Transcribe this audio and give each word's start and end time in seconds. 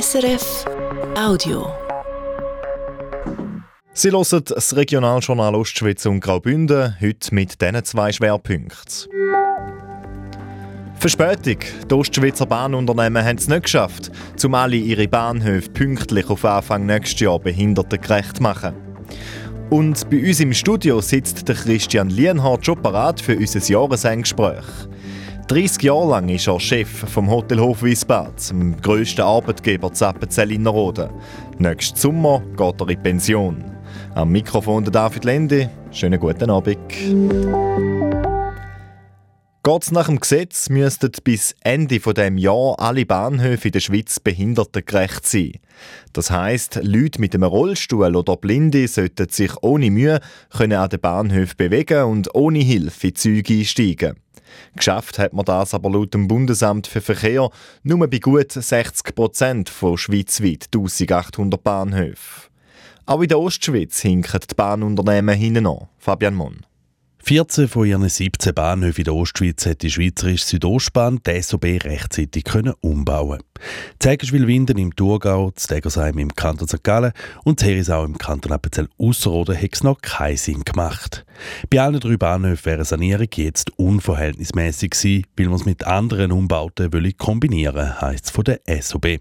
SRF 0.00 0.64
Audio. 1.16 1.68
Sie 3.92 4.10
hören 4.10 4.42
das 4.44 4.74
Regionaljournal 4.74 5.54
Ostschweiz 5.54 6.04
und 6.06 6.18
Graubünden, 6.18 6.96
heute 7.00 7.32
mit 7.32 7.60
diesen 7.62 7.84
zwei 7.84 8.10
Schwerpunkten. 8.10 9.08
Verspätung. 10.98 11.58
Die 11.88 11.94
Ostschweizer 11.94 12.44
Bahnunternehmen 12.44 13.24
haben 13.24 13.38
es 13.38 13.46
nicht 13.46 13.64
geschafft, 13.64 14.10
um 14.42 14.54
alle 14.54 14.74
ihre 14.74 15.06
Bahnhöfe 15.06 15.70
pünktlich 15.70 16.28
auf 16.28 16.44
Anfang 16.44 16.86
nächstes 16.86 17.20
Jahr 17.20 17.38
behindertengerecht 17.38 18.38
zu 18.38 18.42
machen. 18.42 18.74
Und 19.70 20.10
bei 20.10 20.26
uns 20.26 20.40
im 20.40 20.54
Studio 20.54 21.00
sitzt 21.02 21.46
der 21.46 21.54
Christian 21.54 22.10
Lienhardt 22.10 22.66
schon 22.66 22.82
parat 22.82 23.20
für 23.20 23.36
unser 23.36 23.60
Jahresendgespräch. 23.60 24.64
30 25.46 25.82
Jahre 25.82 26.08
lang 26.08 26.28
ist 26.30 26.48
er 26.48 26.58
Chef 26.58 26.88
vom 26.88 27.30
Hotel 27.30 27.60
Hof 27.60 27.82
Wiesbad, 27.82 28.48
dem 28.48 28.80
grössten 28.80 29.20
Arbeitgeber 29.20 29.92
Zappenzell 29.92 30.50
Innerrhoden. 30.50 31.10
Nächsten 31.58 31.98
Sommer 31.98 32.42
geht 32.56 32.80
er 32.80 32.88
in 32.88 33.02
Pension. 33.02 33.64
Am 34.14 34.30
Mikrofon 34.30 34.84
der 34.84 34.92
David 34.92 35.24
Lendi. 35.24 35.68
Schönen 35.90 36.18
guten 36.18 36.48
Abend. 36.48 36.78
Geht's 39.62 39.90
nach 39.92 40.06
dem 40.06 40.18
Gesetz, 40.18 40.70
müssten 40.70 41.12
bis 41.22 41.54
Ende 41.62 41.98
dieses 41.98 42.42
Jahr 42.42 42.76
alle 42.78 43.04
Bahnhöfe 43.04 43.68
in 43.68 43.72
der 43.72 43.80
Schweiz 43.80 44.20
behindertengerecht 44.20 45.26
sein. 45.26 45.52
Das 46.14 46.30
heisst, 46.30 46.80
Leute 46.82 47.20
mit 47.20 47.34
einem 47.34 47.44
Rollstuhl 47.44 48.16
oder 48.16 48.38
Blinde 48.38 48.88
sollten 48.88 49.28
sich 49.28 49.52
ohne 49.60 49.90
Mühe 49.90 50.20
können 50.56 50.78
an 50.78 50.88
den 50.88 51.00
Bahnhöfen 51.00 51.56
bewegen 51.58 52.04
und 52.04 52.34
ohne 52.34 52.60
Hilfe 52.60 53.08
in 53.08 53.14
Züge 53.14 53.58
einsteigen. 53.58 54.23
Geschafft 54.76 55.18
hat 55.18 55.32
man 55.32 55.44
das 55.44 55.74
aber 55.74 55.90
laut 55.90 56.14
dem 56.14 56.28
Bundesamt 56.28 56.86
für 56.86 57.00
Verkehr 57.00 57.50
nur 57.82 58.06
bei 58.08 58.18
gut 58.18 58.52
60 58.52 59.14
Prozent 59.14 59.68
von 59.68 59.98
schweizweit 59.98 60.68
1800 60.74 61.62
Bahnhöfen. 61.62 62.50
Auch 63.06 63.20
in 63.20 63.28
der 63.28 63.38
Ostschweiz 63.38 64.00
hinken 64.00 64.40
die 64.50 64.54
Bahnunternehmen 64.54 65.36
hinten 65.36 65.66
an. 65.66 65.88
Fabian 65.98 66.34
Monn. 66.34 66.64
14 67.26 67.68
von 67.68 67.86
ihren 67.86 68.06
17 68.06 68.52
Bahnhöfen 68.52 69.00
in 69.00 69.04
der 69.04 69.14
Ostschweiz 69.14 69.64
hat 69.64 69.80
die 69.80 69.90
Schweizerische 69.90 70.44
Südostbahn 70.44 71.20
die 71.26 71.40
SOB 71.40 71.64
rechtzeitig 71.64 72.44
können 72.44 72.74
umbauen 72.82 73.42
Zegenswil-Winden 73.98 74.76
im 74.76 74.94
Thurgau, 74.94 75.50
Stegersheim 75.58 76.18
im 76.18 76.34
Kanton 76.34 76.68
St. 76.68 76.84
Gallen 76.84 77.12
und 77.44 77.62
Herisau 77.62 78.04
im 78.04 78.18
Kanton 78.18 78.52
Appenzell 78.52 78.90
Ausserrhoden 78.98 79.56
hat 79.56 79.70
es 79.72 79.82
noch 79.82 80.02
keinen 80.02 80.36
Sinn 80.36 80.64
gemacht. 80.64 81.24
Bei 81.70 81.80
allen 81.80 81.98
drei 81.98 82.18
Bahnhöfen 82.18 82.66
wäre 82.66 82.76
eine 82.76 82.84
Sanierung 82.84 83.28
jetzt 83.36 83.70
unverhältnismäßig 83.78 84.90
gewesen, 84.90 85.26
weil 85.38 85.46
man 85.46 85.56
es 85.56 85.64
mit 85.64 85.86
anderen 85.86 86.30
Umbauten 86.30 86.90
kombinieren 87.16 87.76
will, 87.76 88.00
heisst 88.02 88.26
es 88.26 88.30
von 88.32 88.44
der 88.44 88.60
SOB. 88.82 89.20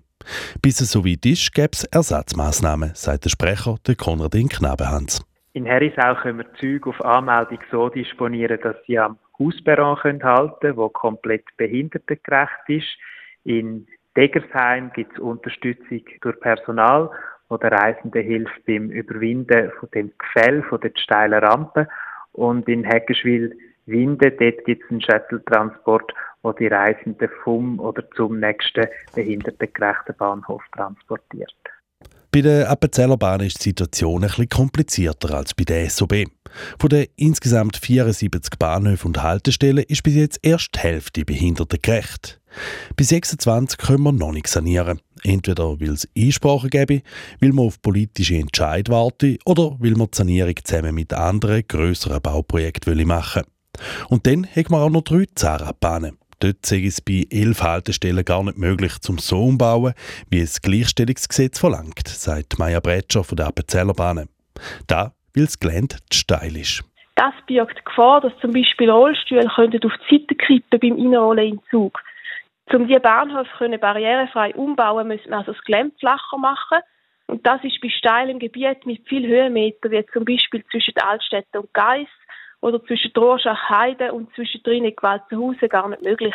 Bis 0.61 0.81
es 0.81 0.91
so 0.91 1.05
weit 1.05 1.25
ist, 1.25 1.53
gäbe 1.53 1.69
es 1.71 1.85
Ersatzmaßnahmen, 1.85 2.91
sagt 2.95 3.23
der 3.23 3.29
Sprecher, 3.29 3.77
der 3.87 3.95
Konradin 3.95 4.49
Knabenhans. 4.49 5.21
In 5.55 5.65
Herisau 5.65 6.15
können 6.15 6.39
wir 6.39 6.53
Züge 6.55 6.89
auf 6.89 7.05
Anmeldung 7.05 7.59
so 7.69 7.87
disponieren, 7.87 8.59
dass 8.61 8.75
sie 8.87 8.97
am 8.97 9.19
Hausperron 9.37 9.97
halten 10.01 10.59
können, 10.59 10.77
wo 10.77 10.89
komplett 10.89 11.45
behindertengerecht 11.57 12.69
ist. 12.69 12.97
In 13.43 13.85
Degersheim 14.17 14.91
gibt 14.93 15.13
es 15.13 15.19
Unterstützung 15.19 16.01
durch 16.21 16.39
Personal, 16.39 17.11
wo 17.49 17.57
der 17.57 17.71
Reisende 17.71 18.19
hilft 18.21 18.65
beim 18.65 18.89
Überwinden 18.89 19.71
von 19.79 19.89
dem 19.91 20.11
Gefäll, 20.17 20.63
von 20.63 20.81
der 20.81 20.91
steilen 20.95 21.43
Rampe. 21.43 21.87
Und 22.31 22.67
in 22.67 22.83
Heckenschwil 22.83 23.55
Winde, 23.85 24.31
dort 24.31 24.65
gibt 24.65 24.83
es 24.83 24.89
einen 24.89 25.01
Shuttle-Transport, 25.01 26.13
wo 26.41 26.51
die 26.53 26.67
Reisenden 26.67 27.29
vom 27.43 27.79
oder 27.79 28.09
zum 28.11 28.39
nächsten 28.39 28.87
behindertengerechten 29.13 30.15
Bahnhof 30.17 30.63
transportiert. 30.73 31.53
Bei 32.33 32.41
der 32.41 32.67
Appenzeller 32.67 33.15
Bahn 33.15 33.41
ist 33.41 33.59
die 33.59 33.69
Situation 33.69 34.23
etwas 34.23 34.49
komplizierter 34.49 35.35
als 35.35 35.53
bei 35.53 35.65
der 35.65 35.87
SOB. 35.87 36.25
Von 36.79 36.89
den 36.89 37.05
insgesamt 37.15 37.77
74 37.77 38.57
Bahnhöfen 38.57 39.09
und 39.09 39.21
Haltestellen 39.21 39.83
ist 39.87 40.01
bis 40.01 40.15
jetzt 40.15 40.39
erst 40.41 40.73
die 40.73 40.79
Hälfte 40.79 41.25
behindertengerecht. 41.25 42.41
Bei 42.95 43.03
26 43.03 43.77
können 43.77 44.01
wir 44.01 44.11
noch 44.13 44.31
nicht 44.31 44.47
sanieren. 44.47 44.99
Entweder 45.21 45.79
weil 45.79 45.91
es 45.91 46.09
Einsprachen 46.17 46.71
gäbe, 46.71 47.03
weil 47.39 47.53
man 47.53 47.67
auf 47.67 47.79
politische 47.83 48.37
Entscheid 48.37 48.89
warte 48.89 49.37
oder 49.45 49.75
weil 49.77 49.91
man 49.91 50.07
die 50.07 50.17
Sanierung 50.17 50.55
zusammen 50.63 50.95
mit 50.95 51.13
anderen 51.13 51.67
grösseren 51.67 52.19
Bauprojekten 52.19 53.05
machen 53.05 53.43
will. 53.43 54.07
Und 54.09 54.25
dann 54.25 54.47
haben 54.47 54.71
wir 54.71 54.79
auch 54.79 54.89
noch 54.89 55.03
drei 55.03 55.25
Zahnradbahnen. 55.35 56.17
Dort 56.43 56.65
sei 56.65 56.83
es 56.85 56.99
bei 56.99 57.25
elf 57.31 57.61
Haltestellen 57.61 58.25
gar 58.25 58.43
nicht 58.43 58.57
möglich, 58.57 58.99
zum 58.99 59.17
so 59.17 59.45
umbauen, 59.45 59.93
wie 60.29 60.41
es 60.41 60.61
Gleichstellungsgesetz 60.61 61.57
verlangt, 61.57 62.05
sagt 62.05 62.59
Maya 62.59 62.81
Bretscher 62.81 63.23
von 63.23 63.37
der 63.37 63.47
Appenzeller 63.47 63.93
Bahn. 63.93 64.27
Da, 64.85 65.13
weil 65.33 65.45
das 65.45 65.57
Gelände 65.57 65.95
zu 66.09 66.19
steil 66.19 66.57
ist. 66.57 66.83
Das 67.15 67.33
birgt 67.47 67.77
die 67.79 67.83
Gefahr, 67.85 68.19
dass 68.19 68.37
zum 68.41 68.51
Beispiel 68.51 68.89
Rollstühle 68.89 69.47
auf 69.47 69.55
die 69.55 70.17
Seite 70.17 70.35
kippen 70.35 70.79
beim 70.81 70.99
Einrollen 70.99 71.53
in 71.53 71.59
Zug. 71.71 71.97
Um 72.73 72.87
diese 72.87 72.99
Bahnhöfe 72.99 73.77
barrierefrei 73.77 74.53
umbauen, 74.53 75.07
müssen 75.07 75.29
wir 75.29 75.37
also 75.37 75.53
das 75.53 75.63
Gelände 75.63 75.95
flacher 75.97 76.37
machen. 76.37 76.79
Und 77.27 77.47
das 77.47 77.63
ist 77.63 77.79
bei 77.79 77.87
steilem 77.87 78.39
Gebiet 78.39 78.85
mit 78.85 79.07
viel 79.07 79.25
Höhenmeter, 79.25 79.91
wie 79.91 80.05
zum 80.11 80.25
Beispiel 80.25 80.61
zwischen 80.69 80.97
Altstädten 80.97 81.61
und 81.61 81.73
Geiss, 81.73 82.09
oder 82.63 82.83
zwischen 82.85 83.11
Rorschach 83.15 83.69
Heide 83.69 84.13
und 84.13 84.33
zwischen 84.35 84.63
Trinik 84.63 85.03
Walzenhausen 85.03 85.67
gar 85.69 85.89
nicht 85.89 86.01
möglich. 86.01 86.33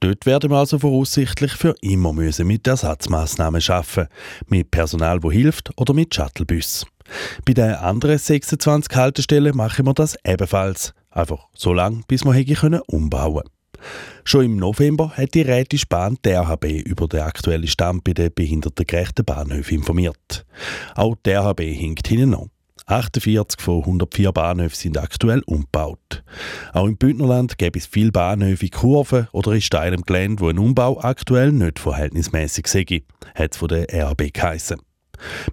Dort 0.00 0.26
werden 0.26 0.50
wir 0.50 0.58
also 0.58 0.78
voraussichtlich 0.78 1.52
für 1.52 1.74
immer 1.80 2.12
müssen 2.12 2.46
mit 2.46 2.66
Ersatzmaßnahmen 2.66 3.60
schaffen, 3.62 4.08
mit 4.46 4.70
Personal, 4.70 5.22
wo 5.22 5.32
hilft 5.32 5.70
oder 5.78 5.94
mit 5.94 6.14
Shuttlebus. 6.14 6.86
Bei 7.46 7.54
den 7.54 7.74
anderen 7.74 8.18
26 8.18 8.94
Haltestellen 8.94 9.56
machen 9.56 9.86
wir 9.86 9.94
das 9.94 10.18
ebenfalls, 10.24 10.94
einfach 11.10 11.46
so 11.54 11.72
lange, 11.72 12.02
bis 12.08 12.24
wir 12.24 12.54
können 12.54 12.82
umbauen. 12.86 13.44
Schon 14.24 14.44
im 14.44 14.56
November 14.56 15.10
hat 15.16 15.34
die 15.34 15.42
Rätische 15.42 15.86
Bahn 15.88 16.18
der 16.24 16.40
RHB 16.40 16.64
über 16.84 17.08
den 17.08 17.20
aktuellen 17.20 17.66
Stand 17.66 18.04
bei 18.04 18.12
den 18.12 18.32
behindertengerechten 18.34 19.24
Bahnhöfen 19.24 19.78
informiert. 19.78 20.44
Auch 20.94 21.16
der 21.24 21.40
RHB 21.40 21.60
hinkt 21.60 22.08
hinten 22.08 22.34
an. 22.34 22.50
48 22.86 23.60
von 23.60 23.80
104 23.80 24.32
Bahnhöfen 24.32 24.76
sind 24.76 24.98
aktuell 24.98 25.42
umgebaut. 25.46 26.22
Auch 26.72 26.86
im 26.86 26.96
Bündnerland 26.96 27.56
gäbe 27.56 27.78
es 27.78 27.86
viele 27.86 28.12
Bahnhöfe 28.12 28.66
in 28.66 28.70
Kurven 28.70 29.28
oder 29.32 29.52
in 29.52 29.62
steilem 29.62 30.02
Gelände, 30.02 30.42
wo 30.42 30.48
ein 30.48 30.58
Umbau 30.58 31.00
aktuell 31.00 31.52
nicht 31.52 31.78
verhältnismäßig 31.78 32.66
sei, 32.66 33.04
hat 33.34 33.52
es 33.52 33.56
von 33.56 33.68
der 33.68 33.86
RAB 33.90 34.32
geheissen. 34.32 34.80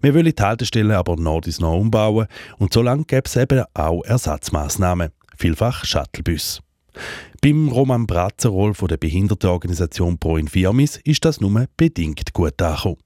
Wir 0.01 0.13
wollen 0.13 0.33
die 0.35 0.41
Haltestellen 0.41 0.91
aber 0.91 1.15
noch 1.15 1.41
bis 1.41 1.59
noch 1.59 1.77
umbauen 1.77 2.27
und 2.57 2.73
solange 2.73 3.05
gäbe 3.05 3.23
es 3.25 3.35
eben 3.35 3.63
auch 3.73 4.03
Ersatzmaßnahmen, 4.03 5.09
vielfach 5.37 5.85
Shuttlebus. 5.85 6.61
Beim 7.41 7.69
Roman 7.69 8.05
Bratzerol 8.05 8.73
von 8.73 8.87
der 8.87 8.97
Behindertenorganisation 8.97 10.17
Pro 10.17 10.37
Infirmis 10.37 10.97
ist 11.03 11.23
das 11.23 11.39
nur 11.39 11.65
bedingt 11.77 12.33
gut 12.33 12.61
angekommen. 12.61 12.97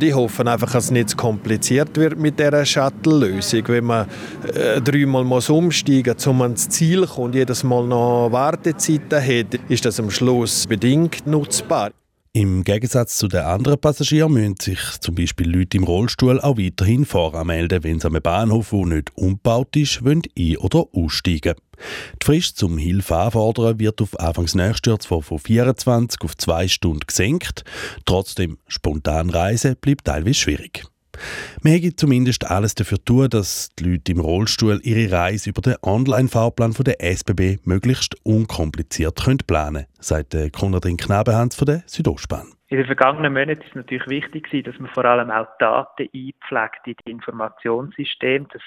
Die 0.00 0.14
hoffen 0.14 0.48
einfach, 0.48 0.72
dass 0.72 0.84
es 0.84 0.90
nicht 0.90 1.10
zu 1.10 1.16
kompliziert 1.16 1.96
wird 1.96 2.18
mit 2.18 2.38
dieser 2.38 2.64
Shuttle-Lösung. 2.64 3.64
Wenn 3.66 3.84
man 3.84 4.06
äh, 4.54 4.80
dreimal 4.80 5.24
muss 5.24 5.50
umsteigen 5.50 6.14
muss, 6.14 6.26
um 6.26 6.40
ans 6.40 6.68
Ziel 6.70 7.02
zu 7.02 7.14
kommen 7.14 7.26
und 7.26 7.34
jedes 7.34 7.62
Mal 7.64 7.86
noch 7.86 8.28
Wartezeiten 8.32 9.20
hat, 9.20 9.60
ist 9.68 9.84
das 9.84 10.00
am 10.00 10.10
Schluss 10.10 10.66
bedingt 10.66 11.26
nutzbar. 11.26 11.90
Im 12.32 12.62
Gegensatz 12.62 13.18
zu 13.18 13.26
den 13.26 13.40
anderen 13.40 13.80
Passagieren 13.80 14.32
müssen 14.32 14.54
sich 14.60 14.78
zum 15.00 15.16
Beispiel 15.16 15.50
Leute 15.50 15.76
im 15.76 15.82
Rollstuhl 15.82 16.40
auch 16.40 16.58
weiterhin 16.58 17.04
voranmelden, 17.04 17.82
wenn 17.82 17.98
sie 17.98 18.06
am 18.06 18.18
Bahnhof, 18.22 18.70
der 18.70 18.86
nicht 18.86 19.10
umgebaut 19.16 19.74
ist, 19.74 20.00
ein- 20.06 20.56
oder 20.58 20.84
aussteigen 20.92 21.56
Die 22.22 22.24
Frist 22.24 22.56
zum 22.56 22.78
Hilfe 22.78 23.16
anfordern 23.16 23.80
wird 23.80 24.00
auf 24.00 24.20
Anfangs 24.20 24.54
nächstes 24.54 25.06
von 25.06 25.38
24 25.40 26.20
auf 26.20 26.36
2 26.36 26.68
Stunden 26.68 27.04
gesenkt, 27.04 27.64
trotzdem 28.04 28.58
spontan 28.68 29.30
reisen 29.30 29.74
bleibt 29.80 30.04
teilweise 30.04 30.34
schwierig. 30.34 30.84
Wir 31.62 31.72
haben 31.72 31.96
zumindest 31.96 32.50
alles 32.50 32.74
dafür 32.74 32.98
tun, 33.04 33.28
dass 33.28 33.70
die 33.78 33.84
Leute 33.84 34.12
im 34.12 34.20
Rollstuhl 34.20 34.80
ihre 34.82 35.10
Reise 35.12 35.50
über 35.50 35.60
den 35.60 35.76
Online-Fahrplan 35.82 36.72
der 36.80 37.02
SBB 37.02 37.58
möglichst 37.64 38.16
unkompliziert 38.24 39.16
planen 39.46 39.74
können, 39.74 39.86
sagt 40.00 40.36
Konradin 40.52 40.96
Knabenhans 40.96 41.56
von 41.56 41.66
der 41.66 41.82
Südostbahn. 41.86 42.52
In 42.68 42.76
den 42.76 42.86
vergangenen 42.86 43.32
Monaten 43.32 43.60
ist 43.60 43.68
es 43.70 43.74
natürlich 43.74 44.06
wichtig, 44.06 44.64
dass 44.64 44.78
man 44.78 44.90
vor 44.92 45.04
allem 45.04 45.30
auch 45.30 45.46
Daten 45.58 46.08
einpflegt 46.14 46.86
in 46.86 46.94
die 47.04 47.10
Informationssysteme, 47.10 48.46
dass 48.52 48.62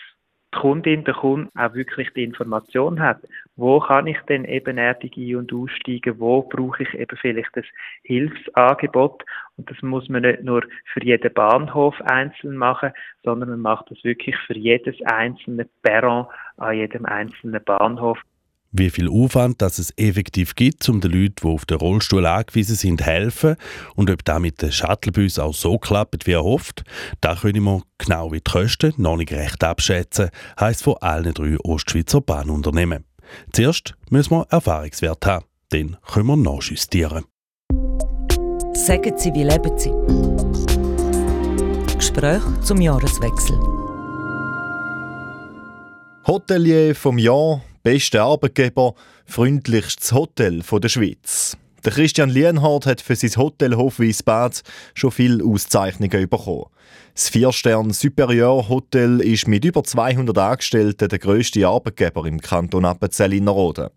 die 0.53 0.59
Kundin, 0.59 1.03
der 1.03 1.13
Kunde 1.13 1.49
auch 1.55 1.73
wirklich 1.73 2.09
die 2.13 2.23
Information 2.23 2.99
hat. 2.99 3.19
Wo 3.55 3.79
kann 3.79 4.07
ich 4.07 4.19
denn 4.29 4.45
ebenerdig 4.45 5.17
ein- 5.17 5.35
und 5.35 5.53
aussteigen? 5.53 6.19
Wo 6.19 6.43
brauche 6.43 6.83
ich 6.83 6.93
eben 6.93 7.17
vielleicht 7.17 7.49
das 7.53 7.65
Hilfsangebot? 8.03 9.23
Und 9.57 9.69
das 9.69 9.81
muss 9.81 10.09
man 10.09 10.23
nicht 10.23 10.43
nur 10.43 10.63
für 10.93 11.03
jeden 11.03 11.33
Bahnhof 11.33 11.99
einzeln 12.01 12.57
machen, 12.57 12.91
sondern 13.23 13.49
man 13.49 13.59
macht 13.59 13.91
das 13.91 14.03
wirklich 14.03 14.35
für 14.47 14.57
jedes 14.57 14.95
einzelne 15.05 15.67
Perron 15.81 16.27
an 16.57 16.75
jedem 16.75 17.05
einzelnen 17.05 17.63
Bahnhof. 17.63 18.19
Wie 18.75 18.89
viel 18.89 19.07
Aufwand 19.07 19.61
das 19.61 19.77
es 19.77 19.93
effektiv 19.97 20.55
gibt, 20.55 20.89
um 20.89 20.99
den 20.99 21.11
Leuten, 21.11 21.35
die 21.43 21.47
auf 21.47 21.63
den 21.65 21.77
Rollstuhl 21.77 22.25
angewiesen 22.25 22.75
sind, 22.75 23.05
helfen 23.05 23.55
und 23.93 24.09
ob 24.09 24.25
das 24.25 24.39
mit 24.39 24.63
den 24.63 24.71
Shuttlebus 24.71 25.37
auch 25.37 25.53
so 25.53 25.77
klappt, 25.77 26.25
wie 26.25 26.31
erhofft, 26.31 26.83
da 27.21 27.35
können 27.35 27.63
wir 27.63 27.83
genau 27.99 28.31
wie 28.31 28.41
die 28.41 28.51
Kosten 28.51 28.91
noch 28.97 29.15
nicht 29.15 29.31
recht 29.31 29.63
abschätzen, 29.63 30.31
heisst 30.59 30.81
von 30.81 30.95
allen 31.01 31.35
drei 31.35 31.55
Ostschweizer 31.59 32.19
Bahnunternehmen. 32.19 33.03
Zuerst 33.51 33.93
müssen 34.09 34.31
wir 34.31 34.47
Erfahrungswert 34.49 35.23
haben, 35.27 35.45
dann 35.69 35.97
können 36.11 36.25
wir 36.25 36.37
nachjustieren. 36.37 37.25
Sagen 38.73 39.17
Sie, 39.17 39.31
wie 39.35 39.43
leben 39.43 39.77
Sie? 39.77 39.91
Gespräch 41.95 42.41
zum 42.63 42.81
Jahreswechsel. 42.81 43.55
Hotelier 46.25 46.95
vom 46.95 47.19
Jahr, 47.19 47.61
bester 47.83 48.23
Arbeitgeber, 48.23 48.95
freundlichstes 49.25 50.13
Hotel 50.13 50.61
der 50.61 50.89
Schweiz. 50.89 51.57
Der 51.83 51.91
Christian 51.91 52.29
Lienhardt 52.29 52.85
hat 52.85 53.01
für 53.01 53.17
sein 53.17 53.35
Hotel 53.35 53.75
Hofwiesbad 53.75 54.63
schon 54.93 55.11
viele 55.11 55.43
Auszeichnungen 55.43 56.29
bekommen. 56.29 56.67
Das 57.13 57.27
Vier-Stern 57.27 57.91
Superior 57.91 58.69
Hotel 58.69 59.19
ist 59.19 59.49
mit 59.49 59.65
über 59.65 59.83
200 59.83 60.37
Angestellten 60.37 61.09
der 61.09 61.19
grösste 61.19 61.67
Arbeitgeber 61.67 62.25
im 62.25 62.39
Kanton 62.39 62.85
Appenzell-Innerrhoden. 62.85 63.89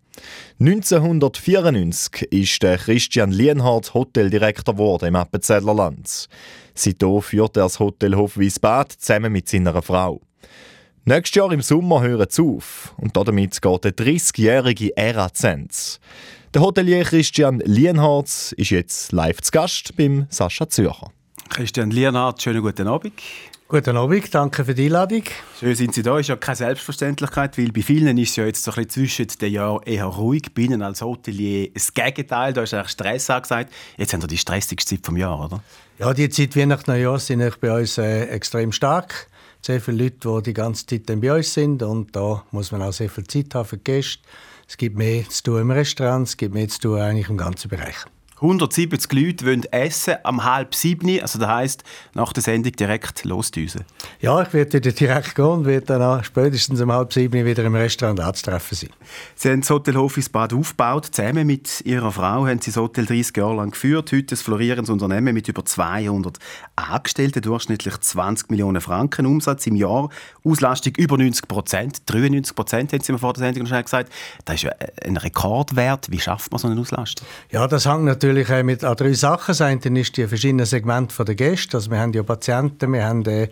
1994 0.58 2.22
ist 2.32 2.62
der 2.64 2.78
Christian 2.78 3.30
Lienhardt 3.30 3.94
Hoteldirektor 3.94 4.74
geworden 4.74 5.06
im 5.06 5.16
Appenzeller 5.16 5.74
Land. 5.74 6.28
Seitdem 6.74 7.22
führt 7.22 7.56
er 7.56 7.64
das 7.64 7.78
Hotel 7.78 8.16
Hofwiesbad 8.16 8.92
zusammen 8.92 9.32
mit 9.32 9.48
seiner 9.48 9.80
Frau. 9.80 10.20
Nächstes 11.08 11.36
Jahr 11.36 11.52
im 11.52 11.62
Sommer 11.62 12.02
hören 12.02 12.26
sie 12.28 12.42
auf 12.42 12.92
und 12.96 13.16
damit 13.16 13.62
geht 13.62 13.84
der 13.84 13.92
30-jährige 13.92 14.96
Ära 14.96 15.32
zu 15.32 15.56
Der 16.52 16.60
Hotelier 16.60 17.04
Christian 17.04 17.60
Lienhardt 17.60 18.50
ist 18.56 18.70
jetzt 18.70 19.12
live 19.12 19.40
zu 19.40 19.52
Gast 19.52 19.96
beim 19.96 20.26
Sascha 20.30 20.68
Zürcher. 20.68 21.12
Christian 21.48 21.92
Lienhardt, 21.92 22.42
schönen 22.42 22.60
guten 22.60 22.88
Abend. 22.88 23.12
Guten 23.68 23.96
Abend, 23.96 24.34
danke 24.34 24.64
für 24.64 24.74
die 24.74 24.86
Einladung. 24.86 25.22
Schön 25.60 25.76
sind 25.76 25.94
Sie 25.94 26.02
da. 26.02 26.18
Ist 26.18 26.26
ja 26.26 26.34
keine 26.34 26.56
Selbstverständlichkeit, 26.56 27.56
weil 27.56 27.70
bei 27.70 27.82
vielen 27.82 28.18
ist 28.18 28.30
es 28.30 28.36
ja 28.36 28.44
jetzt 28.44 28.64
so 28.64 28.72
ein 28.72 28.84
bisschen 28.84 29.06
zwischen 29.06 29.38
den 29.40 29.52
Jahren 29.52 29.84
eher 29.84 30.06
ruhig. 30.06 30.52
Bei 30.56 30.62
Ihnen 30.62 30.82
als 30.82 31.02
Hotelier 31.02 31.70
das 31.72 31.94
Gegenteil, 31.94 32.52
da 32.52 32.64
ist 32.64 32.74
eigentlich 32.74 32.90
Stress 32.90 33.30
angesagt. 33.30 33.72
Jetzt 33.96 34.12
haben 34.12 34.22
Sie 34.22 34.26
die 34.26 34.38
stressigste 34.38 34.96
Zeit 34.96 35.06
vom 35.06 35.16
Jahr, 35.16 35.44
oder? 35.44 35.62
Ja, 36.00 36.12
die 36.12 36.28
Zeit 36.30 36.56
Weihnachten 36.56 36.90
Neujahr 36.90 37.20
sind 37.20 37.60
bei 37.60 37.78
uns 37.78 37.96
äh, 37.96 38.24
extrem 38.24 38.72
stark 38.72 39.28
sehr 39.66 39.80
viele 39.80 40.04
Leute, 40.04 40.28
die 40.28 40.42
die 40.44 40.54
ganze 40.54 40.86
Zeit 40.86 41.06
bei 41.06 41.34
uns 41.34 41.52
sind 41.52 41.82
und 41.82 42.14
da 42.14 42.44
muss 42.52 42.70
man 42.70 42.82
auch 42.82 42.92
sehr 42.92 43.10
viel 43.10 43.26
Zeit 43.26 43.54
haben 43.54 43.66
für 43.66 43.76
die 43.76 43.84
Gäste. 43.84 44.22
Es 44.68 44.76
gibt 44.76 44.96
mehr 44.96 45.28
zu 45.28 45.42
tun 45.42 45.60
im 45.60 45.70
Restaurant, 45.70 46.28
es 46.28 46.36
gibt 46.36 46.54
mehr 46.54 46.68
zu 46.68 46.80
tun 46.80 47.00
eigentlich 47.00 47.28
im 47.28 47.36
ganzen 47.36 47.68
Bereich. 47.68 47.96
170 48.38 49.12
Leute 49.12 49.46
wollen 49.46 49.64
essen 49.72 50.16
am 50.22 50.44
halb 50.44 50.74
sieben, 50.74 51.20
also 51.22 51.38
das 51.38 51.48
heisst, 51.48 51.84
nach 52.12 52.34
der 52.34 52.42
Sendung 52.42 52.72
direkt 52.72 53.24
losdüsen. 53.24 53.84
Ja, 54.20 54.42
ich 54.42 54.52
werde 54.52 54.78
direkt 54.80 55.34
gehen 55.34 55.44
und 55.46 55.64
werde 55.64 55.86
dann 55.86 56.22
spätestens 56.22 56.82
um 56.82 56.92
halb 56.92 57.14
sieben 57.14 57.46
wieder 57.46 57.64
im 57.64 57.74
Restaurant 57.74 58.20
anzutreffen 58.20 58.76
sein. 58.76 58.90
Sie 59.36 59.50
haben 59.50 59.62
das 59.62 59.70
Hotel 59.70 59.94
Hofis 59.94 60.28
Bad 60.28 60.52
aufgebaut. 60.52 61.06
Zusammen 61.12 61.46
mit 61.46 61.80
Ihrer 61.86 62.12
Frau 62.12 62.46
haben 62.46 62.60
Sie 62.60 62.70
das 62.70 62.76
Hotel 62.76 63.06
30 63.06 63.34
Jahre 63.38 63.56
lang 63.56 63.70
geführt. 63.70 64.12
Heute 64.12 64.34
ein 64.34 64.38
florierendes 64.38 64.90
Unternehmen 64.90 65.32
mit 65.32 65.48
über 65.48 65.64
200 65.64 66.38
Angestellten, 66.76 67.40
durchschnittlich 67.40 67.98
20 67.98 68.50
Millionen 68.50 68.82
Franken 68.82 69.24
Umsatz 69.24 69.66
im 69.66 69.76
Jahr. 69.76 70.10
Auslastung 70.44 70.92
über 70.96 71.16
90 71.16 71.48
Prozent, 71.48 72.02
93 72.04 72.54
Prozent, 72.54 72.92
haben 72.92 73.02
Sie 73.02 73.12
mir 73.12 73.18
vor 73.18 73.32
der 73.32 73.44
Sendung 73.44 73.66
schon 73.66 73.82
gesagt. 73.82 74.12
Das 74.44 74.56
ist 74.56 74.64
ja 74.64 74.72
ein 75.02 75.16
Rekordwert. 75.16 76.10
Wie 76.10 76.20
schafft 76.20 76.52
man 76.52 76.58
so 76.58 76.68
eine 76.68 76.78
Auslastung? 76.78 77.26
Ja, 77.50 77.66
das 77.66 77.86
hängt 77.86 78.04
natürlich 78.04 78.25
natürlich 78.26 78.64
mit 78.64 78.84
an 78.84 78.96
drei 78.96 79.12
Sachen. 79.12 79.46
Das 79.48 79.60
eine 79.60 80.00
ist 80.00 80.16
die 80.16 80.26
verschiedenen 80.26 80.66
Segmente 80.66 81.24
der 81.24 81.34
Gäste. 81.34 81.76
Also 81.76 81.90
wir 81.90 81.98
haben 81.98 82.12
ja 82.12 82.22
Patienten, 82.22 82.92
wir 82.92 83.04
haben 83.04 83.24
äh, 83.26 83.48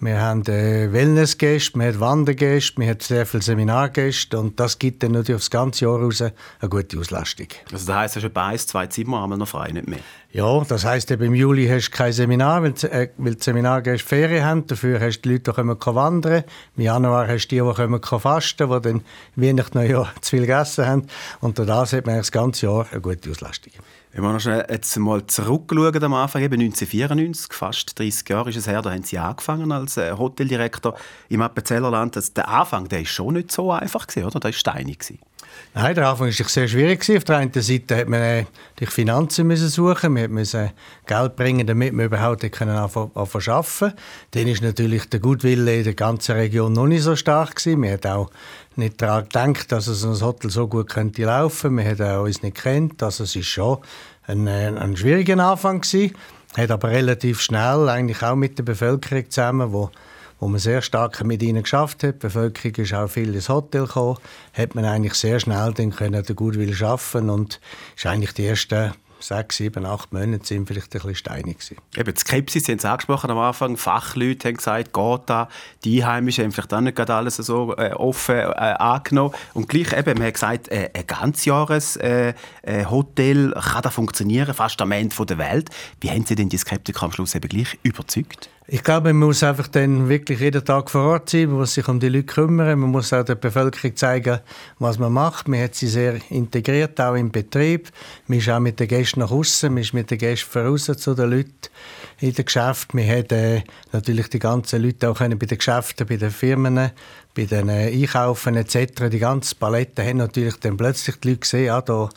wir 0.00 0.20
haben 0.20 0.42
äh, 0.46 0.92
Wellnessgäste, 0.92 1.76
wir 1.76 1.88
haben 1.88 1.98
Wandergäste, 1.98 2.80
wir 2.80 2.88
haben 2.88 3.00
sehr 3.00 3.26
viele 3.26 3.42
Seminargäste 3.42 4.38
und 4.38 4.60
das 4.60 4.78
gibt 4.78 5.02
dann 5.02 5.10
natürlich 5.10 5.34
aufs 5.34 5.50
ganze 5.50 5.86
Jahr 5.86 5.98
raus 5.98 6.22
eine 6.22 6.32
gute 6.68 7.00
Auslastung. 7.00 7.48
Also 7.72 7.84
das 7.84 7.96
heisst, 7.96 8.16
du 8.16 8.22
hast 8.22 8.36
ein, 8.36 8.58
zwei 8.58 8.86
Zimmer 8.86 9.24
einmal 9.24 9.38
noch 9.38 9.48
frei, 9.48 9.72
nicht 9.72 9.88
mehr? 9.88 9.98
Ja, 10.30 10.62
das 10.62 10.84
heisst, 10.84 11.10
im 11.10 11.34
Juli 11.34 11.66
hast 11.66 11.88
du 11.88 11.96
kein 11.96 12.12
Seminar, 12.12 12.62
weil, 12.62 12.74
äh, 12.92 13.08
weil 13.16 13.34
die 13.34 13.42
Seminargäste 13.42 14.06
Ferien 14.06 14.44
haben. 14.44 14.66
Dafür 14.68 15.00
hast 15.00 15.22
du 15.22 15.30
die 15.30 15.34
Leute, 15.34 15.50
die 15.50 15.52
können 15.52 15.96
wandern 15.96 16.44
Im 16.76 16.82
Januar 16.84 17.26
hast 17.26 17.48
du 17.48 17.56
die, 17.56 17.60
die 17.60 17.98
können 17.98 18.20
fasten 18.20 18.68
die 18.70 18.80
dann 18.80 19.02
Weihnachten 19.34 19.90
Jahr 19.90 20.12
zu 20.20 20.30
viel 20.30 20.42
gegessen 20.42 20.86
haben. 20.86 21.06
Und 21.40 21.58
dadurch 21.58 21.92
hat 21.92 22.06
man 22.06 22.18
das 22.18 22.30
ganze 22.30 22.66
Jahr 22.66 22.86
eine 22.92 23.00
gute 23.00 23.30
Auslastung. 23.30 23.72
Wenn 24.12 24.22
wir 24.22 24.32
noch 24.32 24.40
schnell 24.40 24.64
jetzt 24.70 24.96
mal 24.96 25.26
zurückschauen 25.26 26.02
am 26.02 26.14
Anfang, 26.14 26.42
eben 26.42 26.60
1994, 26.60 27.52
fast 27.52 27.98
30 27.98 28.28
Jahre 28.28 28.50
ist 28.50 28.56
es 28.56 28.66
her, 28.66 28.80
da 28.80 28.90
haben 28.90 29.02
Sie 29.02 29.18
angefangen 29.18 29.70
als 29.70 29.98
äh, 29.98 30.12
Hoteldirektor 30.12 30.94
im 31.28 31.42
Appenzellerland. 31.42 32.16
Also 32.16 32.32
der 32.32 32.48
Anfang, 32.48 32.88
der 32.88 33.02
ist 33.02 33.10
schon 33.10 33.34
nicht 33.34 33.52
so 33.52 33.70
einfach 33.70 34.06
oder? 34.16 34.30
Der 34.30 34.44
war 34.44 34.52
steinig. 34.52 35.18
Nein, 35.74 35.94
der 35.94 36.08
Anfang 36.08 36.28
war 36.28 36.32
sehr 36.32 36.68
schwierig. 36.68 37.04
Auf 37.16 37.24
der 37.24 37.36
einen 37.36 37.52
Seite 37.52 37.96
hat 37.96 38.08
man 38.08 38.20
äh, 38.20 38.44
die 38.78 38.86
Finanzen 38.86 39.54
suchen, 39.56 40.16
wir 40.16 40.28
mussten 40.28 40.70
Geld 41.06 41.36
bringen, 41.36 41.66
damit 41.66 41.92
wir 41.92 42.06
überhaupt 42.06 42.44
anfangen 42.44 42.76
arbeiten. 42.76 43.92
Dann 44.30 44.46
ist 44.46 44.62
natürlich 44.62 45.08
der 45.10 45.20
Gutwille 45.20 45.76
in 45.78 45.84
der 45.84 45.94
ganzen 45.94 46.36
Region 46.36 46.72
noch 46.72 46.86
nicht 46.86 47.02
so 47.02 47.14
stark. 47.14 47.64
Wir 47.64 47.92
haben 47.92 48.10
auch 48.10 48.30
nicht 48.78 49.02
daran 49.02 49.24
gedacht, 49.24 49.72
dass 49.72 49.86
es 49.86 50.04
ein 50.04 50.20
Hotel 50.20 50.50
so 50.50 50.68
gut 50.68 50.88
könnte 50.88 51.24
laufen. 51.24 51.76
Wir 51.76 51.84
haben 51.84 52.24
uns 52.24 52.42
nicht 52.42 52.56
kennt. 52.56 53.02
Also 53.02 53.24
es 53.24 53.36
ist 53.36 53.46
schon 53.46 53.78
ein, 54.26 54.46
äh, 54.46 54.68
ein 54.68 54.96
schwieriger 54.96 55.38
Anfang 55.38 55.80
gewesen. 55.80 56.14
Hat 56.56 56.70
aber 56.70 56.88
relativ 56.88 57.40
schnell 57.40 57.88
eigentlich 57.88 58.22
auch 58.22 58.36
mit 58.36 58.58
der 58.58 58.62
Bevölkerung 58.62 59.30
zusammen, 59.30 59.72
wo 59.72 59.90
wo 60.40 60.46
man 60.46 60.60
sehr 60.60 60.82
stark 60.82 61.24
mit 61.24 61.42
ihnen 61.42 61.62
geschafft 61.62 62.04
hat. 62.04 62.16
Die 62.16 62.26
Bevölkerung 62.26 62.74
ist 62.76 62.94
auch 62.94 63.08
viel 63.08 63.34
ins 63.34 63.48
Hotel 63.48 63.86
gekommen, 63.86 64.18
hat 64.52 64.74
man 64.74 64.84
eigentlich 64.84 65.14
sehr 65.14 65.40
schnell 65.40 65.72
dann 65.74 65.90
können 65.90 66.22
den 66.22 66.36
Goodwill 66.36 66.74
schaffen 66.74 67.28
und 67.28 67.60
ist 67.96 68.06
eigentlich 68.06 68.34
die 68.34 68.46
ersten 68.46 68.92
sechs, 69.20 69.56
sieben, 69.56 69.84
acht 69.86 70.12
Monate 70.12 70.46
sind 70.46 70.66
vielleicht 70.66 70.88
ein 70.88 71.00
bisschen 71.00 71.14
steinig. 71.14 71.58
Eben, 71.96 72.14
die 72.14 72.20
Skepsis, 72.20 72.64
Sie 72.64 72.72
haben 72.72 72.78
es 72.78 72.84
angesprochen 72.84 73.30
am 73.30 73.38
Anfang, 73.38 73.76
Fachleute 73.76 74.48
haben 74.48 74.56
gesagt, 74.56 74.92
geht 74.92 75.20
da, 75.26 75.48
die 75.84 76.02
Einheimischen 76.02 76.44
haben 76.44 76.52
vielleicht 76.52 76.72
auch 76.74 76.80
nicht 76.80 76.96
gerade 76.96 77.14
alles 77.14 77.36
so 77.36 77.76
äh, 77.76 77.92
offen 77.92 78.36
äh, 78.36 78.42
angenommen. 78.42 79.34
Und 79.54 79.68
gleich 79.68 79.92
eben, 79.92 80.18
man 80.18 80.26
hat 80.26 80.34
gesagt, 80.34 80.68
äh, 80.68 80.90
ein 80.94 81.06
ganzjahres-Hotel 81.06 82.32
äh, 82.64 83.58
äh 83.58 83.60
kann 83.60 83.82
da 83.82 83.90
funktionieren, 83.90 84.54
fast 84.54 84.80
am 84.80 84.92
Ende 84.92 85.26
der 85.26 85.38
Welt. 85.38 85.70
Wie 86.00 86.10
haben 86.10 86.24
Sie 86.24 86.34
denn 86.34 86.48
die 86.48 86.58
Skeptiker 86.58 87.04
am 87.04 87.12
Schluss 87.12 87.34
eben 87.34 87.48
gleich 87.48 87.78
überzeugt? 87.82 88.50
Ich 88.70 88.82
glaube, 88.82 89.14
man 89.14 89.28
muss 89.28 89.42
einfach 89.42 89.66
dann 89.68 90.10
wirklich 90.10 90.40
jeden 90.40 90.62
Tag 90.62 90.90
vor 90.90 91.00
Ort 91.12 91.30
sein, 91.30 91.48
man 91.48 91.60
muss 91.60 91.72
sich 91.72 91.88
um 91.88 91.98
die 91.98 92.10
Leute 92.10 92.26
kümmern, 92.26 92.78
man 92.78 92.90
muss 92.90 93.14
auch 93.14 93.24
der 93.24 93.36
Bevölkerung 93.36 93.96
zeigen, 93.96 94.40
was 94.78 94.98
man 94.98 95.10
macht. 95.10 95.48
Man 95.48 95.62
hat 95.62 95.74
sie 95.74 95.86
sehr 95.86 96.18
integriert, 96.28 97.00
auch 97.00 97.14
im 97.14 97.30
Betrieb. 97.30 97.88
Man 98.26 98.40
ist 98.40 98.50
auch 98.50 98.60
mit 98.60 98.78
den 98.78 98.86
Gästen 98.86 99.20
nach 99.20 99.30
außen, 99.30 99.72
man 99.72 99.82
ist 99.82 99.94
mit 99.94 100.10
den 100.10 100.18
Gästen 100.18 100.50
voraus 100.50 100.84
zu 100.84 101.14
den 101.14 101.30
Leuten 101.30 101.70
in 102.20 102.34
den 102.34 102.44
Geschäften. 102.44 103.00
Wir 103.00 103.08
haben 103.08 103.26
äh, 103.30 103.62
natürlich 103.92 104.28
die 104.28 104.38
ganzen 104.38 104.82
Leute 104.82 105.08
auch 105.08 105.16
können 105.16 105.38
bei 105.38 105.46
den 105.46 105.56
Geschäften, 105.56 106.06
bei 106.06 106.18
den 106.18 106.30
Firmen, 106.30 106.90
bei 107.38 107.44
den 107.44 107.68
äh, 107.68 107.92
Einkaufen 107.92 108.56
etc. 108.56 109.08
Die 109.12 109.20
ganze 109.20 109.54
Palette 109.54 110.04
haben 110.04 110.16
natürlich 110.16 110.56
dann 110.56 110.76
plötzlich 110.76 111.20
die 111.20 111.28
Leute 111.28 111.40
gesehen, 111.40 111.66
ja, 111.66 111.80
da, 111.80 112.08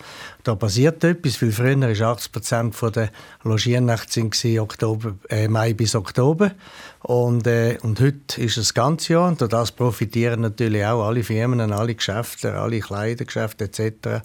da 0.43 0.55
passiert 0.55 1.03
etwas, 1.03 1.39
weil 1.43 1.51
früher 1.51 1.79
war 1.79 2.13
80 2.13 2.31
Prozent 2.31 2.75
der 2.95 3.11
Logiernächte 3.43 4.27
äh, 5.29 5.47
Mai 5.47 5.73
bis 5.73 5.93
Oktober 5.93 6.53
und, 7.03 7.45
äh, 7.45 7.77
und 7.83 7.99
heute 7.99 8.41
ist 8.41 8.57
es 8.57 8.69
das 8.69 8.73
ganze 8.73 9.13
Jahr 9.13 9.27
und 9.27 9.41
das 9.41 9.71
profitieren 9.71 10.41
natürlich 10.41 10.83
auch 10.83 11.05
alle 11.05 11.21
Firmen, 11.21 11.71
alle 11.71 11.93
Geschäfte, 11.93 12.55
alle 12.55 12.79
Kleidergeschäfte 12.79 13.65
etc 13.65 14.23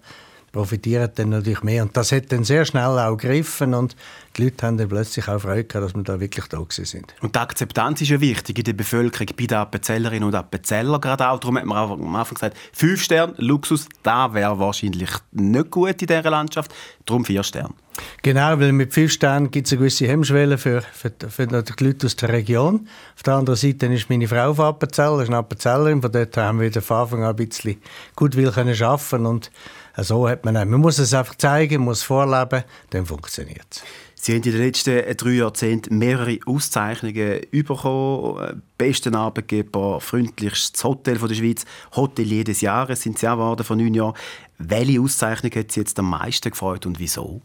profitieren 0.56 1.10
dann 1.14 1.28
natürlich 1.28 1.62
mehr. 1.62 1.82
Und 1.82 1.94
das 1.98 2.12
hat 2.12 2.32
dann 2.32 2.42
sehr 2.42 2.64
schnell 2.64 2.98
auch 2.98 3.18
gegriffen 3.18 3.74
und 3.74 3.94
die 4.36 4.44
Leute 4.44 4.66
haben 4.66 4.76
dann 4.76 4.88
plötzlich 4.88 5.28
auch 5.28 5.40
Freude 5.40 5.64
gehabt, 5.64 5.86
dass 5.86 5.94
wir 5.94 6.02
da 6.02 6.20
wirklich 6.20 6.46
da 6.46 6.58
sind. 6.68 7.14
Und 7.20 7.34
die 7.34 7.38
Akzeptanz 7.38 8.00
ist 8.02 8.10
ja 8.10 8.20
wichtig 8.20 8.58
in 8.58 8.64
der 8.64 8.72
Bevölkerung, 8.72 9.28
bei 9.36 9.46
den 9.46 9.58
Appenzellerinnen 9.58 10.24
und 10.24 10.34
Appenzeller 10.34 11.00
gerade 11.00 11.28
auch. 11.28 11.40
Darum 11.40 11.58
hat 11.58 11.64
man 11.64 11.78
auch 11.78 11.92
am 11.92 12.14
Anfang 12.14 12.34
gesagt, 12.34 12.56
fünf 12.72 13.02
Sterne, 13.02 13.34
Luxus, 13.38 13.88
da 14.02 14.32
wäre 14.34 14.58
wahrscheinlich 14.58 15.10
nicht 15.32 15.70
gut 15.70 16.02
in 16.02 16.06
dieser 16.06 16.30
Landschaft, 16.30 16.72
darum 17.04 17.24
vier 17.24 17.42
Sterne. 17.42 17.74
Genau, 18.22 18.58
weil 18.60 18.72
mit 18.72 18.92
fünf 18.92 19.12
Sternen 19.12 19.50
gibt 19.50 19.66
es 19.66 19.72
eine 19.72 19.78
gewisse 19.78 20.06
Hemmschwelle 20.06 20.58
für, 20.58 20.82
für, 20.82 21.12
für 21.28 21.46
die 21.46 21.84
Leute 21.84 22.06
aus 22.06 22.16
der 22.16 22.28
Region. 22.28 22.88
Auf 23.14 23.22
der 23.22 23.34
anderen 23.34 23.56
Seite 23.56 23.86
ist 23.86 24.10
meine 24.10 24.28
Frau 24.28 24.52
von 24.52 24.66
Appenzell, 24.66 25.20
ist 25.22 25.28
eine 25.28 25.38
Appenzellerin, 25.38 26.02
von 26.02 26.12
dort 26.12 26.36
haben 26.36 26.60
wir 26.60 26.72
von 26.72 26.96
Anfang 26.96 27.24
an 27.24 27.30
ein 27.30 27.36
bisschen 27.36 27.80
gut 28.14 28.36
will 28.36 28.50
können 28.50 28.80
arbeiten 28.82 29.26
und 29.26 29.50
so 29.96 30.28
hat 30.28 30.44
man, 30.44 30.54
man 30.54 30.80
muss 30.80 30.98
es 30.98 31.14
einfach 31.14 31.36
zeigen, 31.36 31.82
muss 31.82 32.02
vorleben, 32.02 32.64
dann 32.90 33.06
funktioniert 33.06 33.66
es. 33.70 33.82
Sie 34.18 34.32
haben 34.32 34.42
in 34.42 34.50
den 34.50 34.58
letzten 34.58 35.16
drei 35.16 35.30
Jahrzehnten 35.30 35.98
mehrere 35.98 36.38
Auszeichnungen 36.46 37.42
bekommen. 37.52 38.62
Besten 38.78 39.14
Arbeitgeber, 39.14 40.00
freundlichstes 40.00 40.82
Hotel 40.82 41.18
der 41.18 41.34
Schweiz, 41.34 41.64
Hotelier 41.94 42.42
des 42.42 42.62
Jahres 42.62 43.02
sind 43.02 43.18
Sie 43.18 43.28
auch 43.28 43.34
geworden 43.34 43.64
vor 43.64 43.76
neun 43.76 43.94
Jahren. 43.94 44.14
Welche 44.58 45.00
Auszeichnung 45.00 45.52
hat 45.52 45.70
Sie 45.70 45.80
jetzt 45.80 45.98
am 45.98 46.10
meisten 46.10 46.50
gefreut 46.50 46.86
und 46.86 46.98
wieso? 46.98 47.42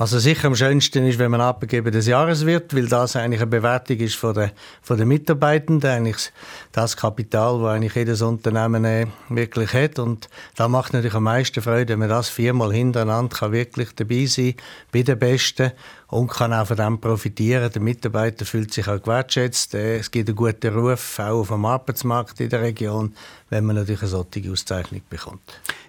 Also 0.00 0.20
sicher 0.20 0.46
am 0.46 0.54
schönsten 0.54 1.04
ist, 1.08 1.18
wenn 1.18 1.32
man 1.32 1.40
Arbeitgeber 1.40 1.90
des 1.90 2.06
Jahres 2.06 2.46
wird, 2.46 2.72
weil 2.72 2.86
das 2.86 3.16
eigentlich 3.16 3.40
eine 3.40 3.50
Bewertung 3.50 3.96
ist 3.96 4.14
von 4.14 4.32
den, 4.32 4.52
von 4.80 4.96
den 4.96 5.08
Mitarbeitenden, 5.08 5.90
eigentlich 5.90 6.30
das 6.70 6.96
Kapital, 6.96 7.58
das 7.58 7.68
eigentlich 7.68 7.96
jedes 7.96 8.22
Unternehmen 8.22 8.84
äh, 8.84 9.06
wirklich 9.28 9.72
hat. 9.72 9.98
Und 9.98 10.28
da 10.54 10.68
macht 10.68 10.92
natürlich 10.92 11.14
am 11.14 11.24
meisten 11.24 11.60
Freude, 11.62 11.94
wenn 11.94 11.98
man 11.98 12.10
das 12.10 12.28
viermal 12.28 12.72
hintereinander 12.72 13.36
kann 13.36 13.50
wirklich 13.50 13.88
dabei 13.96 14.26
sein 14.26 14.54
bei 14.92 15.02
den 15.02 15.18
Besten 15.18 15.72
und 16.08 16.28
kann 16.28 16.52
auch 16.52 16.66
von 16.66 16.76
dem 16.76 16.98
profitieren. 16.98 17.70
Der 17.70 17.82
Mitarbeiter 17.82 18.44
fühlt 18.44 18.72
sich 18.72 18.88
auch 18.88 19.00
gewertschätzt. 19.00 19.74
Äh, 19.74 19.98
es 19.98 20.10
gibt 20.10 20.28
einen 20.28 20.36
guten 20.36 20.74
Ruf, 20.74 21.18
auch 21.18 21.40
auf 21.40 21.48
dem 21.48 21.64
Arbeitsmarkt 21.64 22.40
in 22.40 22.48
der 22.48 22.62
Region, 22.62 23.14
wenn 23.50 23.64
man 23.64 23.76
natürlich 23.76 24.02
eine 24.02 24.10
solche 24.10 24.50
Auszeichnung 24.50 25.02
bekommt. 25.08 25.40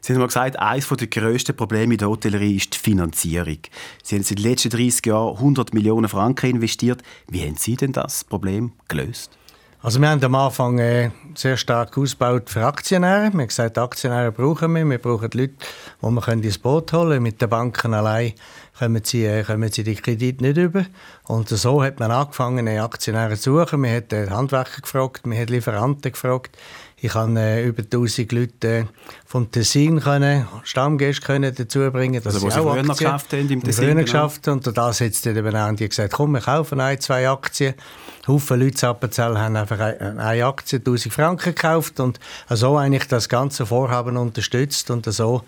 Sie 0.02 0.14
haben 0.14 0.20
mal 0.20 0.28
gesagt, 0.28 0.60
eines 0.60 0.88
der 0.88 1.08
grössten 1.08 1.56
Probleme 1.56 1.94
in 1.94 1.98
der 1.98 2.10
Hotellerie 2.10 2.58
ist 2.58 2.74
die 2.74 2.80
Finanzierung. 2.80 3.60
Sie 4.04 4.16
haben 4.16 4.24
in 4.24 4.36
den 4.36 4.44
letzten 4.44 4.70
30 4.70 5.06
Jahren 5.06 5.38
100 5.38 5.74
Millionen 5.74 6.10
Franken 6.10 6.52
investiert. 6.52 7.02
Wie 7.28 7.42
haben 7.42 7.56
Sie 7.56 7.76
denn 7.76 7.94
das 7.94 8.24
Problem 8.24 8.74
gelöst? 8.88 9.39
Also 9.82 10.02
wir 10.02 10.10
haben 10.10 10.22
am 10.22 10.36
Anfang 10.36 10.78
äh, 10.78 11.10
sehr 11.36 11.56
stark 11.56 11.98
ausgebaut 11.98 12.50
für 12.50 12.66
Aktionäre. 12.66 13.32
Wir 13.32 13.32
haben 13.32 13.48
gesagt, 13.48 13.78
Aktionäre 13.78 14.34
brauchen 14.34 14.76
wir. 14.76 14.84
Wir 14.84 14.98
brauchen 14.98 15.30
Leute, 15.34 15.54
die 16.02 16.06
wir 16.06 16.28
ins 16.34 16.58
Boot 16.58 16.92
holen 16.92 17.10
können. 17.12 17.24
Mit 17.24 17.42
den 17.42 17.48
Banken 17.48 17.94
allein 17.94 18.34
kommen 18.78 19.02
sie, 19.06 19.24
äh, 19.24 19.42
kommen 19.44 19.72
sie 19.72 19.86
die 19.86 19.96
Kredite 19.96 20.44
nicht 20.44 20.58
über. 20.58 20.86
Und 21.28 21.48
so 21.48 21.82
hat 21.82 21.98
man 21.98 22.12
angefangen, 22.12 22.68
Aktionäre 22.68 23.38
zu 23.38 23.58
suchen. 23.58 23.84
Wir 23.84 23.96
haben 23.96 24.12
äh, 24.12 24.30
Handwerker 24.30 24.82
gefragt, 24.82 25.22
wir 25.24 25.40
haben 25.40 25.48
Lieferanten 25.48 26.12
gefragt. 26.12 26.58
Ich 27.02 27.14
habe 27.14 27.40
äh, 27.40 27.66
über 27.66 27.84
1000 27.84 28.32
Leute 28.32 28.68
äh, 28.68 28.86
vom 29.26 29.50
Tessin 29.52 30.00
können, 30.02 30.48
Stammgäste 30.64 31.26
können 31.26 31.56
dazu 31.56 31.80
bringen, 31.92 32.22
dass 32.22 32.36
also, 32.36 32.50
sie 32.50 32.60
auch 32.60 32.76
Aktien 32.76 32.88
geschafft 32.96 33.34
haben 33.34 33.50
im 33.50 33.64
Tessin. 33.64 33.88
Genau. 33.88 34.02
geschafft 34.02 34.48
und 34.48 34.78
das 34.78 35.00
jetzt 35.00 35.26
eben 35.26 35.56
auch 35.56 35.76
gesagt, 35.76 36.14
komm, 36.14 36.32
wir 36.34 36.42
kaufen 36.42 36.80
ein, 36.80 37.00
zwei 37.00 37.30
Aktien. 37.30 37.74
Haufen 38.28 38.60
Leute 38.60 38.86
in 38.86 38.90
Appenzell 38.90 39.38
haben 39.38 39.56
einfach 39.56 39.80
eine 39.80 40.46
Aktie, 40.46 40.80
1000 40.80 41.14
Franken 41.14 41.56
gekauft 41.56 42.00
und 42.00 42.20
so 42.50 42.78
eigentlich 42.78 43.08
das 43.08 43.30
ganze 43.30 43.66
Vorhaben 43.66 44.18
unterstützt 44.18 44.92
und 44.92 45.06
so 45.06 45.44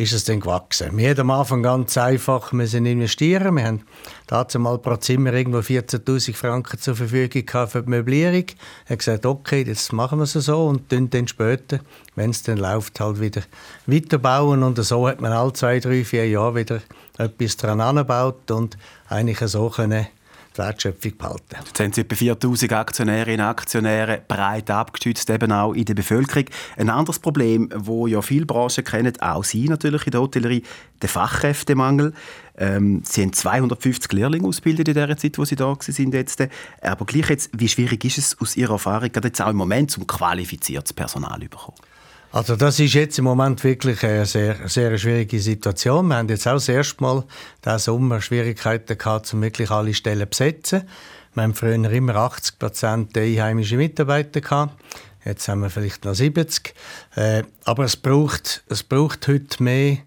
ist 0.00 0.14
es 0.14 0.24
dann 0.24 0.40
gewachsen. 0.40 0.96
Wir 0.96 1.10
haben 1.10 1.20
am 1.20 1.30
Anfang 1.30 1.62
ganz 1.62 1.98
einfach 1.98 2.52
müssen 2.52 2.86
investieren. 2.86 3.54
Wir 3.54 3.64
haben 3.64 3.82
dazu 4.26 4.58
mal 4.58 4.78
pro 4.78 4.96
Zimmer 4.96 5.34
irgendwo 5.34 5.58
14.000 5.58 6.34
Franken 6.34 6.78
zur 6.78 6.96
Verfügung 6.96 7.68
für 7.68 7.82
die 7.82 7.90
Möblierung. 7.90 8.46
Wir 8.46 8.88
haben 8.88 8.98
gesagt, 8.98 9.26
okay, 9.26 9.62
jetzt 9.62 9.92
machen 9.92 10.18
wir 10.18 10.22
es 10.22 10.32
so 10.32 10.68
und 10.68 10.90
dann, 10.90 11.10
dann 11.10 11.28
später, 11.28 11.80
wenn 12.16 12.30
es 12.30 12.42
dann 12.42 12.56
läuft, 12.56 12.98
halt 12.98 13.20
wieder 13.20 13.42
weiterbauen. 13.84 14.62
Und 14.62 14.82
so 14.82 15.06
hat 15.06 15.20
man 15.20 15.32
alle 15.32 15.52
zwei, 15.52 15.80
drei, 15.80 16.02
vier 16.02 16.26
Jahre 16.26 16.54
wieder 16.54 16.80
etwas 17.18 17.58
dran 17.58 17.82
angebaut 17.82 18.50
und 18.50 18.78
eigentlich 19.10 19.40
so 19.50 19.68
können 19.68 20.06
Wertschöpfung 20.58 21.16
behalten. 21.16 21.56
Jetzt 21.64 21.80
haben 21.80 21.92
Sie 21.92 22.00
etwa 22.00 22.16
4000 22.16 22.72
Aktionärinnen 22.72 23.40
und 23.40 23.50
Aktionäre 23.50 24.22
breit 24.26 24.70
abgestützt, 24.70 25.30
eben 25.30 25.52
auch 25.52 25.72
in 25.72 25.84
der 25.84 25.94
Bevölkerung. 25.94 26.46
Ein 26.76 26.90
anderes 26.90 27.18
Problem, 27.18 27.68
wo 27.74 28.06
ja 28.06 28.22
viele 28.22 28.46
Branchen 28.46 28.84
kennen, 28.84 29.20
auch 29.20 29.44
Sie 29.44 29.68
natürlich 29.68 30.06
in 30.06 30.12
der 30.12 30.20
Hotellerie, 30.20 30.62
der 31.02 31.08
Fachkräftemangel. 31.08 32.12
Ähm, 32.58 33.02
Sie 33.04 33.22
haben 33.22 33.32
250 33.32 34.12
Lehrlinge 34.12 34.46
ausgebildet 34.46 34.88
in 34.88 34.94
der 34.94 35.16
Zeit, 35.16 35.38
wo 35.38 35.44
Sie 35.44 35.56
da 35.56 35.76
sind 35.80 36.14
jetzt. 36.14 36.42
Aber 36.82 37.06
gleich 37.06 37.30
jetzt, 37.30 37.50
wie 37.52 37.68
schwierig 37.68 38.04
ist 38.04 38.18
es 38.18 38.38
aus 38.40 38.56
Ihrer 38.56 38.72
Erfahrung, 38.72 39.10
gerade 39.10 39.28
jetzt 39.28 39.40
auch 39.40 39.50
im 39.50 39.56
Moment, 39.56 39.96
um 39.96 40.06
qualifiziertes 40.06 40.92
Personal 40.92 41.40
zu 41.40 41.48
bekommen? 41.48 41.78
Also 42.32 42.54
das 42.54 42.78
ist 42.78 42.94
jetzt 42.94 43.18
im 43.18 43.24
Moment 43.24 43.64
wirklich 43.64 44.04
eine 44.04 44.24
sehr, 44.24 44.68
sehr 44.68 44.96
schwierige 44.98 45.40
Situation. 45.40 46.06
Wir 46.06 46.16
haben 46.16 46.28
jetzt 46.28 46.46
auch 46.46 46.52
das 46.54 46.68
erste 46.68 47.02
Mal 47.02 47.24
diesen 47.64 47.78
Sommer 47.80 48.20
Schwierigkeiten 48.20 48.96
gehabt, 48.96 49.34
um 49.34 49.42
wirklich 49.42 49.68
alle 49.72 49.92
Stellen 49.94 50.20
zu 50.20 50.26
besetzen. 50.26 50.82
Wir 51.34 51.42
haben 51.42 51.54
früher 51.54 51.74
immer 51.74 52.14
80 52.14 52.58
Prozent 52.60 53.18
einheimische 53.18 53.76
Mitarbeiter 53.76 54.40
gehabt. 54.40 54.80
Jetzt 55.24 55.48
haben 55.48 55.62
wir 55.62 55.70
vielleicht 55.70 56.04
noch 56.04 56.14
70. 56.14 56.72
Äh, 57.16 57.42
aber 57.64 57.84
es 57.84 57.96
braucht, 57.96 58.62
es 58.68 58.84
braucht 58.84 59.26
heute 59.26 59.60
mehr 59.62 59.98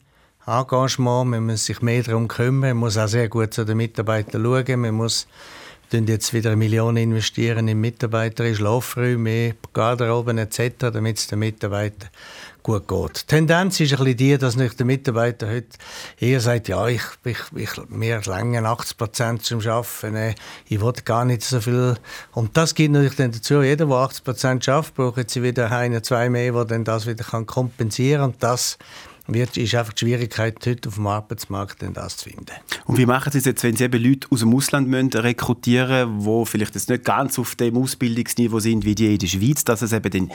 Engagement. 0.48 1.30
Man 1.30 1.46
muss 1.46 1.66
sich 1.66 1.82
mehr 1.82 2.04
darum 2.04 2.30
kümmern. 2.30 2.70
Man 2.70 2.78
muss 2.78 2.98
auch 2.98 3.08
sehr 3.08 3.28
gut 3.28 3.54
zu 3.54 3.66
den 3.66 3.78
Mitarbeitern 3.78 4.44
schauen. 4.44 4.80
Man 4.80 4.96
muss 4.96 5.28
investieren 5.94 6.08
jetzt 6.08 6.34
wieder 6.34 6.50
eine 6.50 6.58
Million 6.58 6.98
investieren 6.98 7.68
in 7.68 7.80
Mitarbeiter, 7.80 8.46
in 8.46 8.56
Schlafräume, 8.56 9.56
Garderoben 9.74 10.40
etc., 10.40 10.90
damit 10.92 11.20
es 11.20 11.28
den 11.28 11.40
Mitarbeitern 11.40 12.10
gut 12.64 12.88
geht. 12.88 13.22
Die 13.24 13.28
Tendenz 13.28 13.80
ist 13.80 13.92
ein 13.92 14.00
bisschen 14.00 14.18
die, 14.18 14.38
dass 14.38 14.56
nicht 14.56 14.80
der 14.80 14.86
Mitarbeiter 14.86 15.48
heute 15.48 15.68
eher 16.20 16.40
sagt, 16.40 16.70
ja, 16.70 16.88
ich, 16.88 17.04
ich, 17.26 17.38
ich 17.56 17.70
mir 17.90 18.22
länger 18.26 18.64
80 18.66 18.98
Prozent 18.98 19.44
zum 19.44 19.60
Arbeiten, 19.60 20.16
äh, 20.16 20.36
ich 20.68 20.82
will 20.82 20.94
gar 21.06 21.26
nicht 21.26 21.44
so 21.44 21.62
viel. 21.62 21.96
Und 22.32 22.58
das 22.58 22.74
geht 22.74 22.92
natürlich 22.92 23.16
dann 23.16 23.32
dazu, 23.32 23.62
jeder, 23.62 23.86
der 23.86 23.96
80 23.96 24.24
Prozent 24.24 24.66
schafft, 24.66 24.96
braucht 24.96 25.18
jetzt 25.18 25.40
wieder 25.42 25.72
einen, 25.72 26.04
zwei 26.04 26.30
mehr, 26.30 26.54
der 26.54 26.66
dann 26.66 26.86
das 26.86 27.06
wieder 27.06 27.24
kann 27.24 27.46
kompensieren 27.46 28.22
kann. 28.22 28.32
Und 28.32 28.44
das 28.44 28.78
wird, 29.28 29.58
ist 29.58 29.76
einfach 29.76 29.94
die 29.94 30.06
Schwierigkeit 30.06 30.58
heute 30.66 30.90
auf 30.90 30.96
dem 30.96 31.08
Arbeitsmarkt, 31.08 31.82
denn 31.82 31.94
das 31.94 32.18
zu 32.18 32.30
finden. 32.30 32.52
Und 32.86 32.98
wie 32.98 33.06
machen 33.06 33.32
Sie 33.32 33.38
es 33.38 33.46
jetzt, 33.46 33.64
wenn 33.64 33.76
Sie 33.76 33.86
eben 33.86 34.04
Leute 34.04 34.28
aus 34.30 34.42
dem 34.42 34.54
Ausland 34.54 34.88
müssen 34.88 35.14
rekrutieren 35.14 36.18
müssen, 36.18 36.44
die 36.44 36.46
vielleicht 36.46 36.76
jetzt 36.76 36.90
nicht 36.90 37.06
ganz 37.06 37.40
auf 37.40 37.56
dem 37.56 37.78
Ausbildungsniveau 37.78 38.60
sind 38.60 38.86
wie 38.86 38.96
die 38.96 39.14
in 39.14 39.20
der 39.20 39.28
Schweiz, 39.28 39.64
dass 39.64 39.82
es 39.82 39.94
eben 39.94 40.12
den 40.12 40.32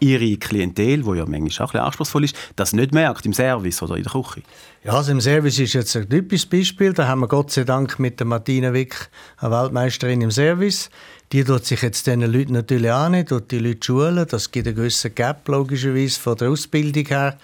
ihre 0.00 0.36
Klientel, 0.38 1.02
die 1.02 1.16
ja 1.16 1.26
manchmal 1.26 1.68
auch 1.68 1.74
ein 1.74 1.80
anspruchsvoll 1.80 2.24
ist, 2.24 2.36
das 2.56 2.72
nicht 2.72 2.92
merkt 2.92 3.26
im 3.26 3.32
Service 3.32 3.82
oder 3.82 3.96
in 3.96 4.02
der 4.02 4.12
Küche? 4.12 4.42
Ja, 4.82 4.94
also 4.94 5.12
im 5.12 5.20
Service 5.20 5.58
ist 5.58 5.74
jetzt 5.74 5.94
ein 5.94 6.08
typisches 6.08 6.46
Beispiel. 6.46 6.92
Da 6.92 7.06
haben 7.06 7.20
wir 7.20 7.28
Gott 7.28 7.50
sei 7.50 7.64
Dank 7.64 7.98
mit 7.98 8.18
der 8.18 8.26
Martina 8.26 8.72
Wick 8.72 9.10
eine 9.36 9.50
Weltmeisterin 9.52 10.22
im 10.22 10.30
Service. 10.30 10.90
Die 11.32 11.44
tut 11.44 11.66
sich 11.66 11.82
jetzt 11.82 12.06
diesen 12.06 12.22
Leuten 12.22 12.54
natürlich 12.54 12.90
an, 12.90 13.24
tut 13.26 13.50
die 13.50 13.58
Leute 13.58 13.84
schulen. 13.84 14.26
Das 14.28 14.50
gibt 14.50 14.66
einen 14.66 14.76
gewissen 14.76 15.14
Gap 15.14 15.46
logischerweise 15.46 16.18
von 16.18 16.36
der 16.36 16.48
Ausbildung 16.50 17.06
her 17.06 17.36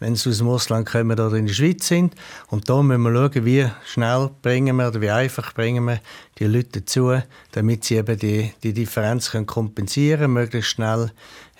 wenn 0.00 0.16
sie 0.16 0.30
aus 0.30 0.38
dem 0.38 0.48
Ausland 0.48 0.88
kommen 0.88 1.12
oder 1.12 1.34
in 1.34 1.46
der 1.46 1.54
Schweiz 1.54 1.86
sind. 1.86 2.14
Und 2.48 2.68
da 2.68 2.82
müssen 2.82 3.02
wir 3.02 3.12
schauen, 3.12 3.44
wie 3.44 3.66
schnell 3.86 4.30
bringen 4.42 4.76
wir 4.76 4.88
oder 4.88 5.00
wie 5.00 5.10
einfach 5.10 5.54
bringen 5.54 5.84
wir 5.84 6.00
die 6.38 6.46
Leute 6.46 6.80
dazu, 6.80 7.14
damit 7.52 7.84
sie 7.84 7.96
eben 7.96 8.18
die, 8.18 8.52
die 8.62 8.72
Differenz 8.72 9.30
können 9.30 9.46
kompensieren 9.46 10.20
können, 10.20 10.34
möglichst 10.34 10.70
schnell 10.70 11.10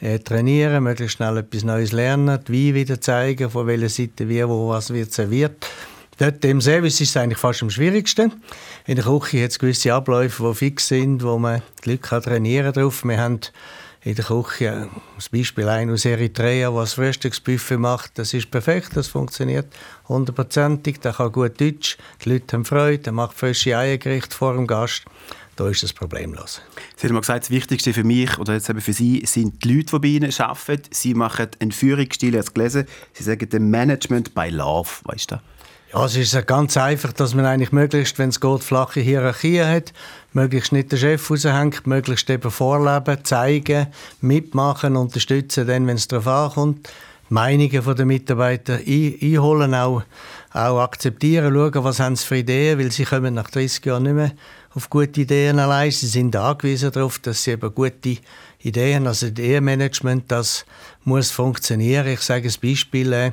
äh, 0.01 0.19
trainieren, 0.19 0.85
möglichst 0.85 1.17
schnell 1.17 1.39
etwas 1.39 1.65
Neues 1.65 1.93
lernen, 1.93 2.41
wie 2.47 2.75
wieder 2.75 3.01
zeigen, 3.01 3.51
von 3.51 3.67
welcher 3.67 3.89
Seite 3.89 4.29
wie, 4.29 4.47
wo 4.47 4.69
was 4.69 4.93
wird 4.93 5.13
serviert. 5.13 5.67
Dort 6.19 6.45
im 6.45 6.61
Service 6.61 7.01
ist 7.01 7.11
es 7.11 7.17
eigentlich 7.17 7.39
fast 7.39 7.63
am 7.63 7.71
schwierigsten. 7.71 8.33
In 8.87 8.97
der 8.97 9.05
Küche 9.05 9.43
hat 9.43 9.51
es 9.51 9.59
gewisse 9.59 9.93
Abläufe, 9.93 10.47
die 10.49 10.55
fix 10.55 10.89
sind, 10.89 11.25
wo 11.25 11.39
man 11.39 11.63
die 11.85 11.91
Leute 11.93 12.21
trainieren 12.21 12.73
kann. 12.73 12.93
Wir 13.09 13.19
haben 13.19 13.41
in 14.05 14.15
der 14.15 14.25
Küche. 14.25 14.89
Das 15.17 15.31
Beispiel 15.31 15.69
ein 15.69 15.91
aus 15.91 16.05
Eritrea, 16.05 16.71
der 16.71 16.81
das 16.81 16.95
Frühstücksbuffet 16.95 17.79
macht, 17.79 18.19
das 18.19 18.35
ist 18.35 18.51
perfekt, 18.51 18.91
das 18.95 19.09
funktioniert 19.09 19.67
hundertprozentig, 20.09 21.01
der 21.01 21.15
kann 21.15 21.33
gut 21.33 21.61
Deutsch, 21.61 21.97
die 22.25 22.31
Leute 22.31 22.57
haben 22.57 22.65
Freude, 22.65 23.07
er 23.07 23.13
macht 23.13 23.37
frische 23.37 23.77
Eiergerichte 23.77 24.37
vor 24.37 24.55
dem 24.55 24.67
Gast. 24.67 25.05
Da 25.57 25.69
ist 25.69 25.85
das 25.85 25.93
problemlos. 25.93 26.61
Sie 26.97 27.09
haben 27.09 27.21
gesagt, 27.21 27.45
das 27.45 27.51
Wichtigste 27.51 27.93
für 27.93 28.03
mich 28.03 28.39
oder 28.39 28.55
jetzt 28.55 28.69
eben 28.69 28.81
für 28.81 28.93
Sie 28.93 29.23
sind 29.25 29.63
die 29.63 29.73
Leute, 29.73 29.93
die 29.93 29.99
bei 30.01 30.09
Ihnen 30.09 30.33
arbeiten. 30.37 30.83
Sie 30.91 31.15
machen 31.15 31.47
einen 31.61 31.71
Führungsstil, 31.71 32.35
ich 32.35 32.53
gelesen. 32.53 32.87
Sie 33.13 33.23
sagen 33.23 33.49
den 33.49 33.71
Management 33.71 34.35
by 34.35 34.49
Love. 34.49 34.89
Weißt 35.05 35.31
du? 35.31 35.37
Ja, 35.95 36.07
es 36.07 36.17
ist 36.17 36.47
ganz 36.49 36.77
einfach, 36.77 37.13
dass 37.13 37.37
man 37.37 37.47
eigentlich 37.47 37.71
möglichst, 37.71 38.19
wenn 38.19 38.31
es 38.31 38.41
geht, 38.41 38.65
flache 38.65 38.99
Hierarchien 38.99 39.69
hat, 39.69 39.93
möglichst 40.33 40.73
nicht 40.73 40.91
den 40.91 40.99
Chef 40.99 41.31
raushängt, 41.31 41.87
möglichst 41.87 42.29
eben 42.31 42.51
vorleben, 42.51 43.25
zeigen, 43.25 43.87
mitmachen, 44.21 44.97
unterstützen, 44.97 45.69
dann, 45.69 45.87
wenn 45.87 45.95
es 45.95 46.09
darauf 46.09 46.27
ankommt, 46.27 46.91
Meinungen 47.29 47.95
der 47.95 48.07
Mitarbeiter 48.07 48.81
ein, 48.85 49.19
einholen, 49.23 49.73
auch, 49.73 50.03
auch 50.53 50.81
akzeptieren, 50.81 51.55
schauen, 51.55 51.85
was 51.85 52.01
haben 52.01 52.17
sie 52.17 52.27
für 52.27 52.39
Ideen, 52.39 52.81
weil 52.81 52.91
sie 52.91 53.05
kommen 53.05 53.35
nach 53.35 53.51
30 53.51 53.85
Jahren 53.85 54.03
nicht 54.03 54.15
mehr 54.15 54.33
auf 54.75 54.91
gute 54.91 55.21
Ideen 55.21 55.61
allein. 55.61 55.93
Sie 55.93 56.09
sind 56.09 56.35
angewiesen 56.35 56.91
darauf, 56.91 57.21
dass 57.21 57.45
sie 57.45 57.53
eben 57.53 57.73
gute 57.73 58.17
Ideen. 58.59 59.07
Also 59.07 59.31
das 59.31 59.45
Ehemanagement, 59.45 60.25
das 60.33 60.67
muss 61.05 61.31
funktionieren. 61.31 62.09
Ich 62.09 62.21
sage 62.21 62.49
ein 62.49 62.55
Beispiel. 62.61 63.33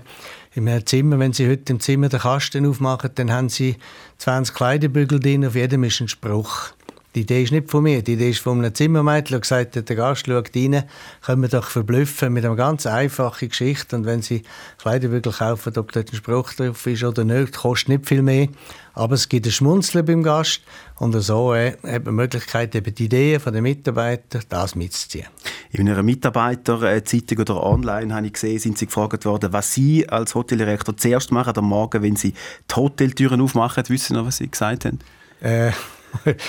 Äh, 0.55 0.59
im 0.59 0.85
Zimmer, 0.85 1.19
wenn 1.19 1.33
Sie 1.33 1.49
heute 1.49 1.73
im 1.73 1.79
Zimmer 1.79 2.09
den 2.09 2.19
Kasten 2.19 2.65
aufmachen, 2.65 3.11
dann 3.15 3.31
haben 3.31 3.49
Sie 3.49 3.77
20 4.17 4.55
Kleiderbügel 4.55 5.19
drin, 5.19 5.45
auf 5.45 5.55
jedem 5.55 5.83
ist 5.83 6.01
ein 6.01 6.07
Spruch. 6.07 6.71
Die 7.13 7.21
Idee 7.21 7.43
ist 7.43 7.51
nicht 7.51 7.69
von 7.69 7.83
mir, 7.83 8.01
die 8.01 8.13
Idee 8.13 8.29
ist 8.29 8.39
von 8.39 8.59
einem 8.59 8.73
Zimmermädchen, 8.73 9.33
der 9.33 9.39
gesagt 9.41 9.75
hat, 9.75 9.89
der 9.89 9.95
Gast 9.97 10.27
schaut 10.27 10.55
rein, 10.55 10.83
können 11.21 11.41
wir 11.41 11.49
doch 11.49 11.65
verblüffen 11.65 12.31
mit 12.31 12.45
einer 12.45 12.55
ganz 12.55 12.85
einfachen 12.85 13.49
Geschichte. 13.49 13.97
Und 13.97 14.05
wenn 14.05 14.21
Sie 14.21 14.43
Kleiderbügel 14.77 15.33
kaufen, 15.33 15.77
ob 15.77 15.91
dort 15.91 16.09
ein 16.09 16.15
Spruch 16.15 16.53
drauf 16.53 16.87
ist 16.87 17.03
oder 17.03 17.25
nicht, 17.25 17.57
kostet 17.57 17.89
nicht 17.89 18.07
viel 18.07 18.21
mehr. 18.21 18.47
Aber 18.93 19.15
es 19.15 19.27
gibt 19.27 19.45
ein 19.45 19.51
Schmunzeln 19.51 20.05
beim 20.05 20.23
Gast 20.23 20.61
und 20.99 21.13
so 21.19 21.53
äh, 21.53 21.71
hat 21.83 21.83
man 21.83 22.03
die 22.03 22.11
Möglichkeit, 22.11 22.75
eben 22.75 22.95
die 22.95 23.05
Ideen 23.05 23.41
der 23.45 23.61
Mitarbeiter 23.61 24.39
das 24.47 24.75
mitzuziehen. 24.75 25.27
In 25.71 25.89
einer 25.89 26.03
Mitarbeiterzeitung 26.03 27.39
oder 27.39 27.63
online 27.63 28.13
habe 28.13 28.27
ich 28.27 28.33
gesehen, 28.33 28.59
sind 28.59 28.77
Sie 28.77 28.85
gefragt 28.85 29.25
worden, 29.25 29.51
was 29.51 29.73
Sie 29.73 30.07
als 30.07 30.33
Hoteldirektor 30.35 30.95
zuerst 30.95 31.31
machen 31.31 31.53
am 31.57 31.65
Morgen, 31.65 32.03
wenn 32.03 32.15
Sie 32.15 32.33
die 32.69 32.75
Hoteltüren 32.75 33.41
aufmachen. 33.41 33.83
Wissen 33.87 34.13
Sie 34.13 34.13
noch, 34.13 34.27
was 34.27 34.37
Sie 34.37 34.49
gesagt 34.49 34.85
haben? 34.85 34.99
Äh, 35.41 35.71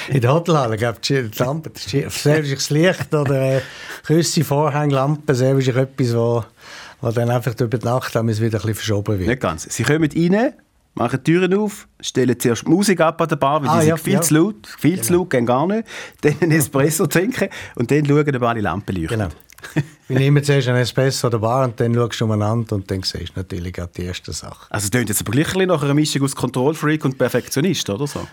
in 0.09 0.21
der 0.21 0.33
Hotelhalle 0.33 0.76
gibt 0.76 1.11
es 1.11 1.31
die 1.33 1.42
Lampen, 1.42 1.73
selbst 1.75 2.71
Licht 2.71 3.14
oder 3.14 3.57
äh, 3.57 3.61
Küsse, 4.04 4.45
Vorhanglampen, 4.45 5.35
selbst 5.35 5.69
etwas, 5.69 6.14
wo, 6.14 6.45
wo 7.00 7.11
dann 7.11 7.31
einfach 7.31 7.59
über 7.61 7.78
die 7.78 7.85
Nacht 7.85 8.14
wieder 8.14 8.21
ein 8.21 8.26
bisschen 8.26 8.75
verschoben 8.75 9.19
wird. 9.19 9.28
Nicht 9.28 9.40
ganz. 9.40 9.66
Sie 9.71 9.83
kommen 9.83 10.11
rein, 10.11 10.54
machen 10.95 11.21
die 11.25 11.33
Türen 11.33 11.54
auf, 11.54 11.88
stellen 12.00 12.38
zuerst 12.38 12.66
Musik 12.66 13.00
ab 13.00 13.21
an 13.21 13.28
der 13.28 13.37
Bar, 13.37 13.62
weil 13.62 13.69
ah, 13.69 13.81
die 13.81 13.88
ja, 13.88 13.97
sind 13.97 14.04
viel 14.04 14.14
ja. 14.14 14.21
zu 14.21 14.35
laut, 14.35 14.66
viel 14.78 14.92
genau. 14.92 15.02
zu 15.02 15.12
laut, 15.14 15.31
gehen 15.31 15.47
gar 15.47 15.66
nicht, 15.66 15.88
dann 16.21 16.37
einen 16.40 16.52
Espresso 16.52 17.07
trinken 17.07 17.49
und 17.76 17.90
dann 17.90 18.04
schauen, 18.07 18.37
ob 18.37 18.42
alle 18.42 18.61
Lampen 18.61 18.97
leuchten. 18.97 19.19
Genau. 19.19 19.31
Wir 20.09 20.19
nehmen 20.19 20.42
zuerst 20.42 20.69
einen 20.69 20.78
Espresso 20.78 21.28
an 21.28 21.31
der 21.31 21.38
Bar 21.38 21.64
und 21.64 21.78
dann 21.81 21.95
schaust 21.95 22.21
du 22.21 22.25
umeinander 22.25 22.75
und 22.75 22.90
dann 22.90 23.02
siehst 23.02 23.31
du 23.31 23.33
natürlich 23.37 23.81
auch 23.81 23.87
die 23.87 24.02
erste 24.02 24.33
Sache. 24.33 24.66
Also 24.71 24.87
es 24.87 24.90
klingt 24.90 25.09
jetzt 25.09 25.21
aber 25.21 25.33
gleich 25.33 25.54
ein 25.57 25.69
nach 25.69 25.83
einer 25.83 25.95
Mischung 25.95 26.23
aus 26.23 26.35
Kontrollfreak 26.35 27.04
und 27.04 27.16
Perfektionist, 27.16 27.88
oder 27.88 28.07
so? 28.07 28.26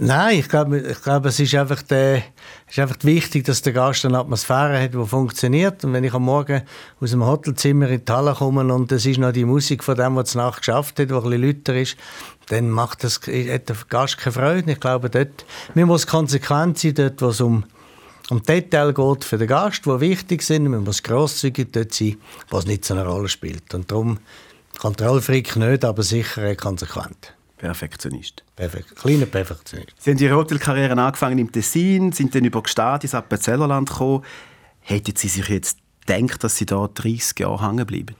Nein, 0.00 0.38
ich 0.38 0.48
glaube, 0.48 0.78
ich 0.78 1.02
glaube 1.02 1.28
es 1.28 1.40
ist 1.40 1.56
einfach, 1.56 1.82
der, 1.82 2.22
ist 2.68 2.78
einfach 2.78 2.96
wichtig, 3.02 3.44
dass 3.44 3.62
der 3.62 3.72
Gast 3.72 4.04
eine 4.04 4.18
Atmosphäre 4.18 4.80
hat, 4.80 4.94
die 4.94 5.06
funktioniert. 5.06 5.84
Und 5.84 5.92
wenn 5.92 6.04
ich 6.04 6.14
am 6.14 6.22
Morgen 6.22 6.62
aus 7.00 7.10
dem 7.10 7.24
Hotelzimmer 7.24 7.88
in 7.88 8.04
die 8.04 8.12
Halle 8.12 8.34
komme 8.34 8.72
und 8.72 8.92
es 8.92 9.04
ist 9.06 9.18
noch 9.18 9.32
die 9.32 9.44
Musik 9.44 9.82
von 9.82 9.96
dem, 9.96 10.14
was 10.14 10.36
nachts 10.36 10.58
geschafft 10.58 11.00
hat, 11.00 11.10
wo 11.10 11.16
ein 11.16 11.30
bisschen 11.30 11.42
lauter 11.42 11.74
ist, 11.74 11.96
dann 12.46 12.70
macht 12.70 13.02
das, 13.02 13.16
hat 13.16 13.68
der 13.68 13.76
Gast 13.88 14.18
keine 14.18 14.32
Freude. 14.32 14.70
Ich 14.70 14.78
glaube, 14.78 15.10
dort, 15.10 15.44
man 15.74 15.86
muss 15.86 16.06
konsequent 16.06 16.78
sein, 16.78 16.94
dort, 16.94 17.20
wo 17.20 17.28
es 17.28 17.40
um 17.40 17.64
um 18.30 18.42
Detail 18.42 18.92
geht 18.92 19.24
für 19.24 19.38
den 19.38 19.48
Gast, 19.48 19.86
die 19.86 20.00
wichtig 20.00 20.42
sind. 20.42 20.68
Man 20.68 20.84
muss 20.84 21.02
grosszügig 21.02 21.72
dort 21.72 21.94
sein, 21.94 22.18
was 22.50 22.66
nicht 22.66 22.84
so 22.84 22.92
eine 22.92 23.06
Rolle 23.06 23.28
spielt. 23.28 23.72
Und 23.72 23.90
darum 23.90 24.18
Kontrollfreak 24.78 25.56
nicht, 25.56 25.84
aber 25.84 26.02
sicher 26.02 26.54
konsequent. 26.54 27.37
Perfektionist. 27.58 28.44
Perfekt. 28.56 28.96
Kleiner 28.96 29.26
Perfektionist. 29.26 29.94
Sie 29.98 30.10
haben 30.10 30.18
Ihre 30.18 30.36
Hotelkarriere 30.36 30.92
angefangen 30.92 31.38
im 31.38 31.52
Tessin, 31.52 32.12
sind 32.12 32.34
dann 32.34 32.44
über 32.44 32.62
Gstaad 32.62 33.04
ins 33.04 33.14
Appenzellerland 33.14 33.90
gekommen. 33.90 34.24
Hätten 34.80 35.16
Sie 35.16 35.28
sich 35.28 35.48
jetzt 35.48 35.78
gedacht, 36.06 36.42
dass 36.42 36.56
Sie 36.56 36.66
da 36.66 36.88
30 36.88 37.38
Jahre 37.40 37.66
hängen 37.66 37.86
bleiben? 37.86 38.16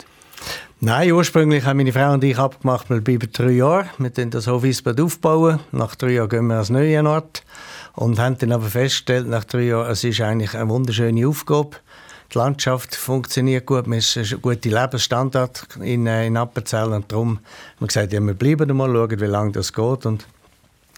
Nein, 0.80 1.10
ursprünglich 1.10 1.64
haben 1.64 1.78
meine 1.78 1.92
Frau 1.92 2.12
und 2.12 2.22
ich 2.22 2.38
abgemacht, 2.38 2.88
wir 2.90 3.00
bleiben 3.00 3.28
drei 3.32 3.50
Jahre. 3.50 3.88
Wir 3.98 4.10
bauen 4.10 4.30
das 4.30 4.46
Hofisbad 4.46 5.00
aufbauen. 5.00 5.58
Nach 5.72 5.96
drei 5.96 6.12
Jahren 6.12 6.28
gehen 6.28 6.46
wir 6.46 6.58
als 6.58 6.70
neuen 6.70 7.06
Ort. 7.06 7.42
Und 7.94 8.20
haben 8.20 8.38
dann 8.38 8.52
aber 8.52 8.66
festgestellt, 8.66 9.26
nach 9.26 9.44
drei 9.44 9.62
Jahren, 9.62 9.90
es 9.90 10.04
ist 10.04 10.20
eigentlich 10.20 10.54
eine 10.54 10.68
wunderschöne 10.68 11.26
Aufgabe 11.26 11.78
die 12.32 12.38
Landschaft 12.38 12.94
funktioniert 12.94 13.66
gut, 13.66 13.86
man 13.86 13.98
ist 13.98 14.16
ein 14.16 14.40
guter 14.42 14.68
Lebensstandard 14.68 15.66
in, 15.80 16.06
äh, 16.06 16.26
in 16.26 16.36
Appenzell 16.36 16.92
und 16.92 17.10
darum 17.10 17.38
haben 17.38 17.80
wir 17.80 17.86
gesagt, 17.86 18.12
ja, 18.12 18.20
wir 18.20 18.34
bleiben 18.34 18.76
mal, 18.76 18.92
schauen, 18.92 19.20
wie 19.20 19.24
lange 19.24 19.52
das 19.52 19.72
geht 19.72 20.06
und 20.06 20.26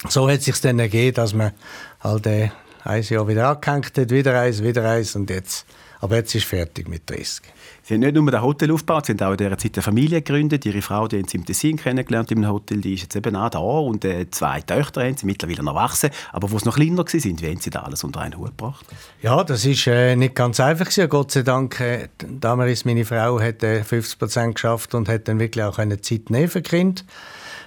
so 0.09 0.29
hat 0.29 0.39
es 0.39 0.45
sich 0.47 0.61
dann 0.61 0.79
ergeben, 0.79 1.15
dass 1.15 1.35
man 1.35 1.53
halt 2.01 2.27
äh, 2.27 2.51
ein 2.85 3.03
Jahr 3.03 3.29
wieder 3.29 3.49
angehängt 3.49 3.97
hat, 3.97 4.11
wieder 4.11 4.41
eins, 4.41 4.63
wieder 4.63 4.89
eins 4.89 5.15
und 5.15 5.31
jetzt, 5.31 5.67
aber 6.01 6.17
jetzt 6.17 6.35
ist 6.35 6.47
fertig 6.47 6.89
mit 6.89 7.09
30. 7.09 7.43
Sie 7.91 7.95
haben 7.95 8.03
nicht 8.03 8.15
nur 8.15 8.33
ein 8.33 8.41
Hotel 8.41 8.71
aufgebaut, 8.71 9.07
Sie 9.07 9.15
haben 9.15 9.21
auch 9.27 9.33
in 9.33 9.39
dieser 9.39 9.59
Zeit 9.59 9.75
eine 9.75 9.83
Familie 9.83 10.23
gegründet. 10.23 10.65
Ihre 10.65 10.81
Frau, 10.81 11.09
die 11.09 11.19
haben 11.19 11.27
Sie 11.27 11.39
im 11.39 11.45
Tessin 11.45 11.77
kennengelernt, 11.77 12.31
im 12.31 12.47
Hotel, 12.47 12.81
die 12.81 12.95
ist 12.95 13.03
jetzt 13.03 13.17
eben 13.17 13.35
auch 13.35 13.51
da 13.51 13.59
und 13.59 14.05
äh, 14.05 14.31
zwei 14.31 14.61
Töchter 14.61 15.03
haben 15.03 15.17
Sie 15.17 15.27
mittlerweile 15.27 15.69
erwachsen. 15.69 16.11
Aber 16.31 16.53
wo 16.53 16.59
sie 16.61 16.67
noch 16.67 16.77
kleiner 16.77 16.99
waren, 16.99 17.41
wie 17.41 17.49
haben 17.49 17.61
Sie 17.61 17.71
da 17.71 17.81
alles 17.81 18.05
unter 18.05 18.21
einen 18.21 18.39
Hut 18.39 18.57
gebracht? 18.57 18.87
Ja, 19.23 19.43
das 19.43 19.65
ist 19.65 19.89
äh, 19.89 20.15
nicht 20.15 20.37
ganz 20.37 20.61
einfach 20.61 20.85
gewesen. 20.85 21.09
Gott 21.09 21.33
sei 21.33 21.43
Dank, 21.43 21.81
äh, 21.81 22.07
damals 22.19 22.85
meine 22.85 23.05
Frau 23.05 23.41
hat 23.41 23.65
äh, 23.65 23.83
50 23.83 24.21
Prozent 24.21 24.55
geschafft 24.55 24.95
und 24.95 25.09
hat 25.09 25.27
dann 25.27 25.41
wirklich 25.41 25.65
auch 25.65 25.79
eine 25.79 26.01
Zeit 26.01 26.31
nehmen 26.31 26.47
für 26.47 26.63
Kind. 26.63 27.05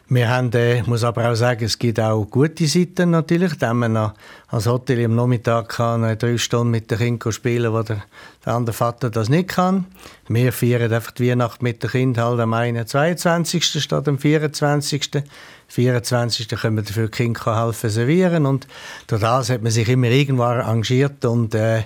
Wir 0.10 0.30
haben, 0.30 0.52
äh, 0.52 0.84
muss 0.84 1.06
aber 1.06 1.32
auch 1.32 1.36
sagen, 1.36 1.64
es 1.64 1.80
gibt 1.80 1.98
auch 1.98 2.26
gute 2.26 2.68
Seiten 2.68 3.12
natürlich. 3.12 3.58
Da 3.58 3.70
haben 3.70 3.96
als 3.96 4.68
Hotel 4.68 5.06
am 5.06 5.16
Nachmittag 5.16 5.70
kann, 5.70 6.18
drei 6.18 6.38
Stunden 6.38 6.72
mit 6.72 6.92
den 6.92 6.98
Kindern 6.98 7.32
spielen, 7.32 7.72
wo 7.72 7.84
der, 7.84 8.04
der 8.46 8.54
andere 8.54 8.74
Vater 8.74 9.10
das 9.10 9.30
nicht 9.30 9.48
kann. 9.48 9.86
Wir 10.28 10.52
feiern 10.52 10.92
einfach 10.92 11.12
die 11.12 11.30
Weihnacht 11.30 11.62
mit 11.62 11.82
den 11.84 11.90
Kindern 11.90 12.26
halt 12.38 12.40
am 12.42 12.86
22. 12.86 13.82
statt 13.82 14.08
am 14.10 14.20
24. 14.20 15.24
24. 15.70 16.50
können 16.50 16.76
wir 16.76 16.84
dafür 16.84 17.08
die 17.08 17.12
Kinder 17.12 17.66
helfen 17.66 17.90
servieren 17.90 18.46
und 18.46 18.68
durch 19.08 19.22
das 19.22 19.50
hat 19.50 19.64
man 19.64 19.72
sich 19.72 19.88
immer 19.88 20.10
irgendwo 20.10 20.44
arrangiert 20.44 21.24
und 21.26 21.56
äh, 21.56 21.84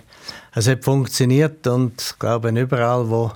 es 0.56 0.67
hat 0.67 0.84
funktioniert 0.84 1.65
und 1.67 2.01
ich 2.01 2.19
glaube 2.19 2.49
überall, 2.49 3.10
wo 3.10 3.32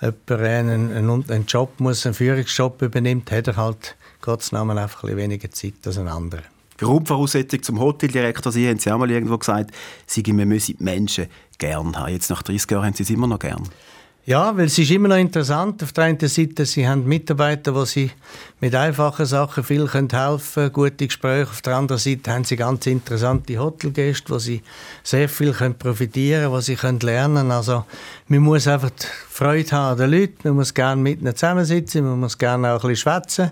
jemand 0.00 0.30
einen, 0.30 0.92
einen, 0.92 1.30
einen 1.30 1.46
Job 1.46 1.78
muss, 1.78 2.06
einen 2.06 2.14
Führungsjob 2.14 2.82
übernimmt, 2.82 3.30
hat 3.30 3.46
er 3.46 3.56
halt 3.56 3.94
Gottes 4.22 4.52
Namen 4.52 4.78
einfach 4.78 5.04
ein 5.04 5.16
weniger 5.16 5.50
Zeit 5.50 5.74
als 5.84 5.98
ein 5.98 6.08
anderer. 6.08 6.42
Grundvoraussetzung 6.78 7.62
zum 7.62 7.80
Hoteldirektor, 7.80 8.50
Sie 8.50 8.68
haben 8.68 8.78
es 8.78 8.84
ja 8.84 8.96
mal 8.96 9.10
irgendwo 9.10 9.36
gesagt, 9.36 9.70
Sie 10.06 10.22
müssen 10.32 10.76
die 10.78 10.82
Menschen 10.82 11.26
gern 11.58 11.94
haben. 11.96 12.12
Jetzt 12.12 12.30
nach 12.30 12.42
30 12.42 12.70
Jahren 12.70 12.86
haben 12.86 12.94
Sie 12.94 13.02
es 13.02 13.10
immer 13.10 13.26
noch 13.26 13.38
gern. 13.38 13.68
Ja, 14.24 14.56
weil 14.56 14.66
es 14.66 14.78
ist 14.78 14.92
immer 14.92 15.08
noch 15.08 15.16
interessant. 15.16 15.82
Auf 15.82 15.92
der 15.92 16.04
einen 16.04 16.28
Seite, 16.28 16.64
Sie 16.64 16.86
haben 16.86 17.04
Mitarbeiter, 17.04 17.72
die 17.72 17.86
Sie 17.86 18.10
mit 18.60 18.72
einfachen 18.72 19.26
Sachen 19.26 19.64
viel 19.64 19.92
helfen 19.92 20.08
können, 20.08 20.72
gute 20.72 21.08
Gespräche. 21.08 21.50
Auf 21.50 21.60
der 21.60 21.76
anderen 21.76 21.98
Seite 21.98 22.30
haben 22.30 22.44
Sie 22.44 22.54
ganz 22.54 22.86
interessante 22.86 23.58
Hotelgäste, 23.58 24.32
wo 24.32 24.38
Sie 24.38 24.62
sehr 25.02 25.28
viel 25.28 25.52
können 25.52 25.76
profitieren 25.76 26.42
können, 26.42 26.52
was 26.52 26.66
Sie 26.66 26.76
können 26.76 27.00
lernen 27.00 27.34
können. 27.34 27.50
Also, 27.50 27.84
man 28.28 28.40
muss 28.40 28.68
einfach 28.68 28.92
Freude 29.28 29.72
haben 29.72 29.92
an 29.92 29.98
den 29.98 30.20
Leuten, 30.20 30.38
man 30.44 30.54
muss 30.54 30.72
gerne 30.72 31.02
mit 31.02 31.20
ihnen 31.20 31.34
zusammensitzen, 31.34 32.04
man 32.04 32.20
muss 32.20 32.38
gerne 32.38 32.74
auch 32.74 32.84
ein 32.84 32.90
bisschen 32.90 33.10
schwätzen. 33.10 33.50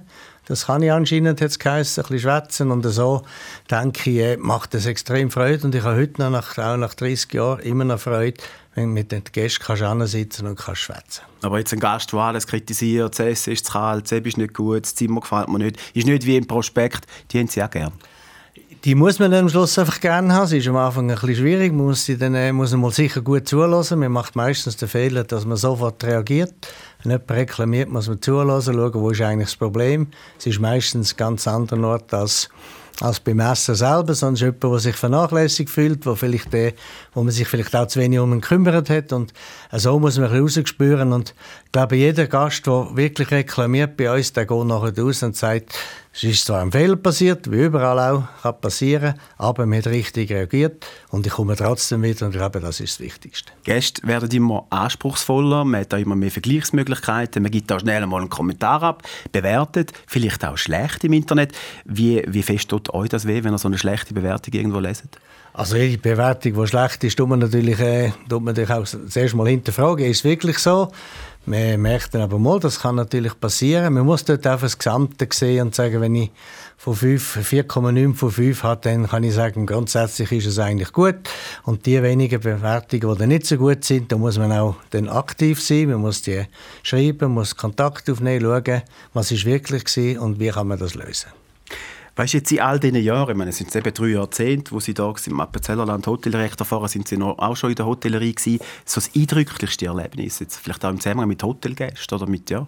Das 0.51 0.67
kann 0.67 0.83
ich 0.83 0.91
anscheinend, 0.91 1.41
es 1.41 1.61
geheißen, 1.61 2.03
ein 2.03 2.09
bisschen 2.09 2.29
schwätzen. 2.29 2.73
Und 2.73 2.83
so, 2.83 3.23
denke 3.71 4.11
ich, 4.11 4.19
äh, 4.19 4.37
macht 4.37 4.75
das 4.75 4.85
extrem 4.85 5.31
Freude. 5.31 5.65
Und 5.65 5.77
ich 5.77 5.85
habe 5.85 5.95
heute 5.95 6.21
noch, 6.21 6.31
nach, 6.31 6.59
auch 6.59 6.77
nach 6.77 6.93
30 6.93 7.33
Jahren, 7.35 7.61
immer 7.61 7.85
noch 7.85 8.01
Freude, 8.01 8.43
wenn 8.75 8.89
du 8.89 8.91
mit 8.91 9.13
den 9.13 9.23
Gästen 9.31 9.63
kannst 9.65 10.11
sitzen 10.11 10.49
und 10.49 10.59
kannst 10.59 10.81
schwätzen. 10.81 11.23
Aber 11.43 11.61
jetzt 11.61 11.73
ein 11.73 11.79
Gast, 11.79 12.13
der 12.13 12.19
alles 12.19 12.49
kritisiert, 12.49 13.17
das 13.17 13.25
Essen 13.25 13.53
ist 13.53 13.67
zu 13.67 13.75
kalt, 13.75 14.11
das 14.11 14.19
ist 14.19 14.39
nicht 14.39 14.53
gut, 14.53 14.83
das 14.83 14.97
Zimmer 14.97 15.21
gefällt 15.21 15.49
mir 15.49 15.59
nicht, 15.59 15.79
ist 15.95 16.09
nicht 16.09 16.27
wie 16.27 16.37
im 16.37 16.49
Prospekt, 16.49 17.07
die 17.31 17.39
haben 17.39 17.47
sie 17.47 17.63
auch 17.63 17.71
gerne 17.71 17.93
die 18.85 18.95
muss 18.95 19.19
man 19.19 19.31
dann 19.31 19.45
am 19.45 19.49
Schluss 19.49 19.79
einfach 19.79 20.01
gerne 20.01 20.33
haben. 20.33 20.45
Es 20.45 20.53
ist 20.53 20.69
am 20.69 20.77
Anfang 20.77 21.11
ein 21.11 21.17
bisschen 21.17 21.37
schwierig. 21.37 21.73
Man 21.73 21.87
muss, 21.87 22.05
sie 22.05 22.17
dann, 22.17 22.35
äh, 22.35 22.53
muss 22.53 22.71
man 22.73 22.81
mal 22.81 22.93
sicher 22.93 23.21
gut 23.21 23.47
zulassen. 23.47 23.99
Man 23.99 24.13
macht 24.13 24.37
meistens 24.37 24.77
den 24.77 24.89
Fehler, 24.89 25.25
dass 25.25 25.45
man 25.45 25.59
sofort 25.59 26.03
reagiert. 26.03 26.55
Wenn 27.03 27.13
jemand 27.13 27.31
reklamiert, 27.31 27.91
muss 27.91 28.09
man 28.09 28.23
zulassen, 28.23 28.75
schauen, 28.75 28.95
wo 28.95 29.11
ist 29.11 29.21
eigentlich 29.21 29.49
das 29.49 29.57
Problem. 29.57 30.09
Es 30.39 30.47
ist 30.47 30.61
meistens 30.61 31.17
ganz 31.17 31.47
anderer 31.47 31.87
Ort 31.87 32.15
als 32.15 32.49
als 33.01 33.21
beim 33.21 33.41
Essen 33.41 33.75
selber, 33.75 34.15
sondern 34.15 34.37
jemand, 34.37 34.63
der 34.63 34.79
sich 34.79 34.97
vernachlässigt 34.97 35.71
fühlt, 35.71 36.05
wo, 36.05 36.15
vielleicht 36.15 36.53
der, 36.53 36.75
wo 37.15 37.23
man 37.23 37.33
sich 37.33 37.49
vielleicht 37.49 37.75
auch 37.75 37.87
zu 37.87 37.99
wenig 37.99 38.19
um 38.19 38.33
ihn 38.33 38.41
gekümmert 38.41 38.91
hat. 38.91 39.13
Und 39.13 39.33
so 39.73 39.99
muss 39.99 40.19
man 40.19 40.31
ein 40.31 40.45
bisschen. 40.45 41.13
Und 41.13 41.35
ich 41.65 41.73
glaube, 41.73 41.97
jeder 41.97 42.27
Gast, 42.27 42.67
der 42.67 42.89
wirklich 42.95 43.31
reklamiert 43.31 43.97
bei 43.97 44.15
uns, 44.15 44.33
der 44.33 44.47
geht 44.47 44.67
nachher 44.67 44.99
raus 44.99 45.23
und 45.23 45.37
sagt, 45.37 45.75
es 46.13 46.25
ist 46.25 46.45
zwar 46.45 46.61
ein 46.61 46.73
Fehler 46.73 46.97
passiert, 46.97 47.51
wie 47.53 47.65
überall 47.65 47.99
auch, 47.99 48.25
kann 48.43 48.61
passieren, 48.61 49.15
aber 49.39 49.65
man 49.65 49.79
hat 49.79 49.87
richtig 49.87 50.31
reagiert 50.31 50.85
und 51.11 51.25
ich 51.25 51.33
komme 51.33 51.55
trotzdem 51.55 52.03
wieder 52.03 52.27
und 52.27 52.33
ich 52.33 52.39
glaube, 52.39 52.59
das 52.59 52.81
ist 52.81 52.95
das 52.95 53.07
Wichtigste. 53.07 53.53
Gäste 53.63 54.07
werden 54.07 54.29
immer 54.33 54.67
anspruchsvoller, 54.71 55.65
man 55.65 55.83
hat 55.83 55.95
auch 55.95 55.99
immer 55.99 56.17
mehr 56.17 56.33
Vergleichsmöglichkeiten, 56.33 57.43
man 57.43 57.53
gibt 57.53 57.71
da 57.71 57.79
schnell 57.79 58.05
mal 58.07 58.21
einen 58.21 58.29
Kommentar 58.29 58.83
ab, 58.83 59.05
bewertet, 59.31 59.93
vielleicht 60.09 60.45
auch 60.45 60.59
schlecht 60.59 61.05
im 61.05 61.13
Internet. 61.13 61.53
Wie, 61.85 62.25
wie 62.27 62.43
fest 62.43 62.69
tut 62.69 62.93
euch 62.93 63.09
das 63.09 63.27
weh, 63.27 63.45
wenn 63.45 63.55
ihr 63.55 63.59
so 63.59 63.69
eine 63.69 63.79
schlechte 63.79 64.13
Bewertung 64.13 64.53
irgendwo 64.53 64.81
leset? 64.81 65.17
Also 65.53 65.77
jede 65.77 65.99
Bewertung, 65.99 66.55
die 66.55 66.67
schlecht 66.67 67.05
ist, 67.05 67.19
tut 67.19 67.29
man 67.29 67.39
natürlich, 67.39 67.79
äh, 67.81 68.13
tut 68.29 68.43
man 68.43 68.55
natürlich 68.55 68.71
auch 68.71 68.85
zuerst 68.85 69.35
mal 69.35 69.49
hinterfragen, 69.49 70.07
ist 70.07 70.19
es 70.19 70.25
wirklich 70.25 70.59
so? 70.59 70.91
Man 71.47 71.81
merkt 71.81 72.15
dann 72.15 72.21
aber 72.21 72.39
mal, 72.39 72.61
das 72.61 72.81
kann 72.81 72.97
natürlich 72.97 73.39
passieren. 73.39 73.95
Man 73.95 74.05
muss 74.05 74.25
dort 74.25 74.47
einfach 74.47 74.67
das 74.67 74.79
Gesamte 74.79 75.27
sehen 75.33 75.69
und 75.69 75.75
sagen, 75.75 76.01
wenn 76.01 76.15
ich 76.15 76.31
von 76.77 76.95
4,9 76.95 78.15
von 78.15 78.31
5 78.31 78.63
habe, 78.63 78.81
dann 78.83 79.09
kann 79.09 79.25
ich 79.25 79.35
sagen, 79.35 79.67
grundsätzlich 79.67 80.33
ist 80.33 80.47
es 80.47 80.59
eigentlich 80.59 80.93
gut. 80.93 81.17
Und 81.65 81.87
die 81.87 82.03
wenigen 82.03 82.41
Bewertungen, 82.41 83.19
die 83.19 83.27
nicht 83.27 83.47
so 83.47 83.57
gut 83.57 83.85
sind, 83.85 84.13
da 84.13 84.17
muss 84.17 84.39
man 84.39 84.53
auch 84.53 84.77
dann 84.91 85.09
aktiv 85.09 85.63
sein. 85.63 85.89
Man 85.89 86.01
muss 86.01 86.23
die 86.23 86.47
schreiben, 86.83 87.33
muss 87.33 87.57
Kontakt 87.57 88.09
aufnehmen, 88.09 88.43
schauen, 88.43 88.83
was 89.13 89.31
ist 89.31 89.45
wirklich 89.45 89.85
war 89.85 90.23
und 90.23 90.41
wie 90.41 90.49
kann 90.49 90.69
man 90.69 90.79
das 90.79 90.95
lösen. 90.95 91.40
Weißt 92.17 92.35
du, 92.35 92.39
jetzt 92.39 92.53
in 92.53 92.61
all 92.61 92.79
diesen 92.81 93.03
Jahren, 93.03 93.31
ich 93.31 93.37
meine, 93.37 93.51
es 93.51 93.59
sind 93.59 93.75
eben 93.75 93.95
drei 93.95 94.09
Jahrzehnte, 94.09 94.73
wo 94.73 94.81
Sie 94.81 94.95
da 94.95 95.13
im 95.27 95.41
Appenzellerland 95.41 96.07
Hotelrecht 96.07 96.59
erfahren, 96.61 96.89
sind 96.89 97.09
Sie 97.09 97.17
noch, 97.17 97.39
auch 97.39 97.57
schon 97.57 97.71
in 97.71 97.77
der 97.77 97.87
Hotellerie 97.87 98.35
gewesen. 98.35 98.61
So 98.85 99.01
das 99.01 99.11
eindrücklichste 99.15 99.87
Erlebnis, 99.87 100.41
jetzt 100.41 100.57
vielleicht 100.57 100.85
auch 100.85 100.91
im 100.91 101.01
Zusammenhang 101.01 101.29
mit 101.29 101.43
Hotelgästen 101.43 102.19
oder 102.19 102.29
mit, 102.29 102.51
ja? 102.51 102.67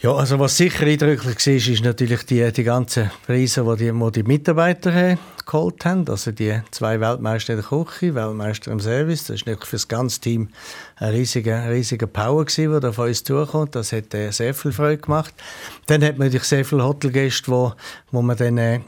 Ja, 0.00 0.14
also 0.14 0.38
was 0.38 0.56
sicher 0.56 0.86
eindrücklich 0.86 1.44
war, 1.44 1.72
ist 1.72 1.82
natürlich 1.82 2.22
die, 2.22 2.52
die 2.52 2.62
ganzen 2.62 3.10
Preise, 3.26 3.64
die 3.64 3.90
die, 3.90 4.12
die, 4.12 4.22
Mitarbeiter 4.22 4.94
haben 4.94 5.18
geholt 5.44 5.84
haben. 5.84 6.08
Also 6.08 6.30
die 6.30 6.60
zwei 6.70 7.00
Weltmeister 7.00 7.54
in 7.54 7.60
der 7.60 7.68
Küche, 7.68 8.14
Weltmeister 8.14 8.70
im 8.70 8.78
Service. 8.78 9.24
Das 9.24 9.44
war 9.44 9.56
für 9.56 9.74
das 9.74 9.88
ganze 9.88 10.20
Team 10.20 10.50
ein 11.00 11.10
riesiger, 11.10 11.70
riesiger 11.70 12.06
Power, 12.06 12.44
gewesen, 12.44 12.80
der 12.80 12.90
auf 12.90 12.98
uns 12.98 13.22
zukommt. 13.22 13.74
Das 13.74 13.92
hat 13.92 14.12
äh, 14.14 14.30
sehr 14.30 14.54
viel 14.54 14.72
Freude 14.72 14.98
gemacht. 14.98 15.34
Dann 15.86 16.02
hat 16.02 16.18
man 16.18 16.26
natürlich 16.28 16.44
sehr 16.44 16.64
viele 16.64 16.84
Hotelgäste, 16.84 17.50
wo, 17.50 17.72
wo 18.10 18.22
man 18.22 18.36
dann 18.36 18.58
äh, 18.58 18.80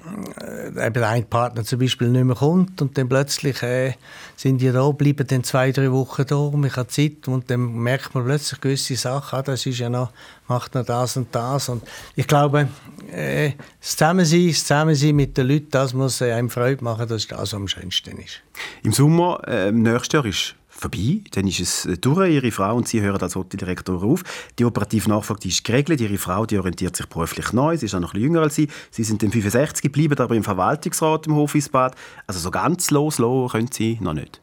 eben 0.77 1.05
ein 1.05 1.25
Partner 1.27 1.64
zum 1.64 1.79
Beispiel 1.79 2.09
nicht 2.09 2.25
mehr 2.25 2.37
kommt 2.37 2.83
und 2.83 2.99
dann 2.99 3.09
plötzlich 3.09 3.62
äh, 3.62 3.94
sind 4.37 4.61
die 4.61 4.73
da, 4.73 4.90
bleiben 4.90 5.27
dann 5.27 5.44
zwei, 5.44 5.70
drei 5.70 5.92
Wochen 5.92 6.25
da, 6.27 6.37
und 6.37 6.61
man 6.61 6.75
hat 6.75 6.90
Zeit 6.90 7.29
und 7.29 7.51
dann 7.51 7.75
merkt 7.75 8.14
man 8.14 8.25
plötzlich 8.25 8.61
gewisse 8.61 8.96
Sachen, 8.96 9.38
ah, 9.38 9.42
das 9.42 9.66
ist 9.66 9.79
ja 9.79 9.88
noch, 9.88 10.11
macht 10.49 10.75
noch 10.75 10.85
das 10.85 11.16
und 11.16 11.35
das 11.35 11.68
und 11.68 11.83
ich 12.16 12.27
glaube, 12.27 12.68
äh, 13.12 13.53
das 13.81 13.96
Zusammensein, 13.96 14.49
das 14.49 14.61
Zusammensein 14.61 15.14
mit 15.14 15.37
den 15.37 15.46
Leuten, 15.46 15.70
das 15.70 15.94
muss 15.94 16.20
äh, 16.20 16.33
einem 16.33 16.51
Freude 16.51 16.83
machen, 16.83 17.07
das 17.07 17.23
ist 17.23 17.33
das, 17.33 17.40
was 17.40 17.55
am 17.55 17.68
schönsten 17.68 18.18
ist. 18.18 18.40
Im 18.83 18.92
Sommer, 18.92 19.40
äh, 19.46 19.70
nächstes 19.70 20.12
Jahr 20.12 20.25
ist 20.25 20.55
vorbei, 20.80 21.20
dann 21.32 21.46
ist 21.46 21.60
es 21.60 21.86
äh, 21.86 21.96
durch. 21.96 22.32
Ihre 22.32 22.50
Frau 22.50 22.76
und 22.76 22.88
Sie 22.88 23.00
hören 23.00 23.20
als 23.20 23.36
Hoteldirektor 23.36 24.02
auf. 24.02 24.22
Die 24.58 24.64
operative 24.64 25.08
Nachfolge 25.08 25.48
ist 25.48 25.64
geregelt. 25.64 26.00
Ihre 26.00 26.18
Frau 26.18 26.46
die 26.46 26.58
orientiert 26.58 26.96
sich 26.96 27.06
beruflich 27.06 27.52
neu. 27.52 27.76
Sie 27.76 27.86
ist 27.86 27.94
auch 27.94 28.00
noch 28.00 28.14
ein 28.14 28.20
jünger 28.20 28.42
als 28.42 28.54
Sie. 28.54 28.68
Sie 28.90 29.04
sind 29.04 29.22
dann 29.22 29.30
65 29.30 29.82
geblieben, 29.82 30.18
aber 30.18 30.34
im 30.34 30.42
Verwaltungsrat 30.42 31.26
im 31.26 31.34
Hofisbad. 31.34 31.94
Also 32.26 32.40
so 32.40 32.50
ganz 32.50 32.90
loslassen 32.90 33.48
können 33.48 33.68
Sie 33.72 33.98
noch 34.00 34.14
nicht. 34.14 34.40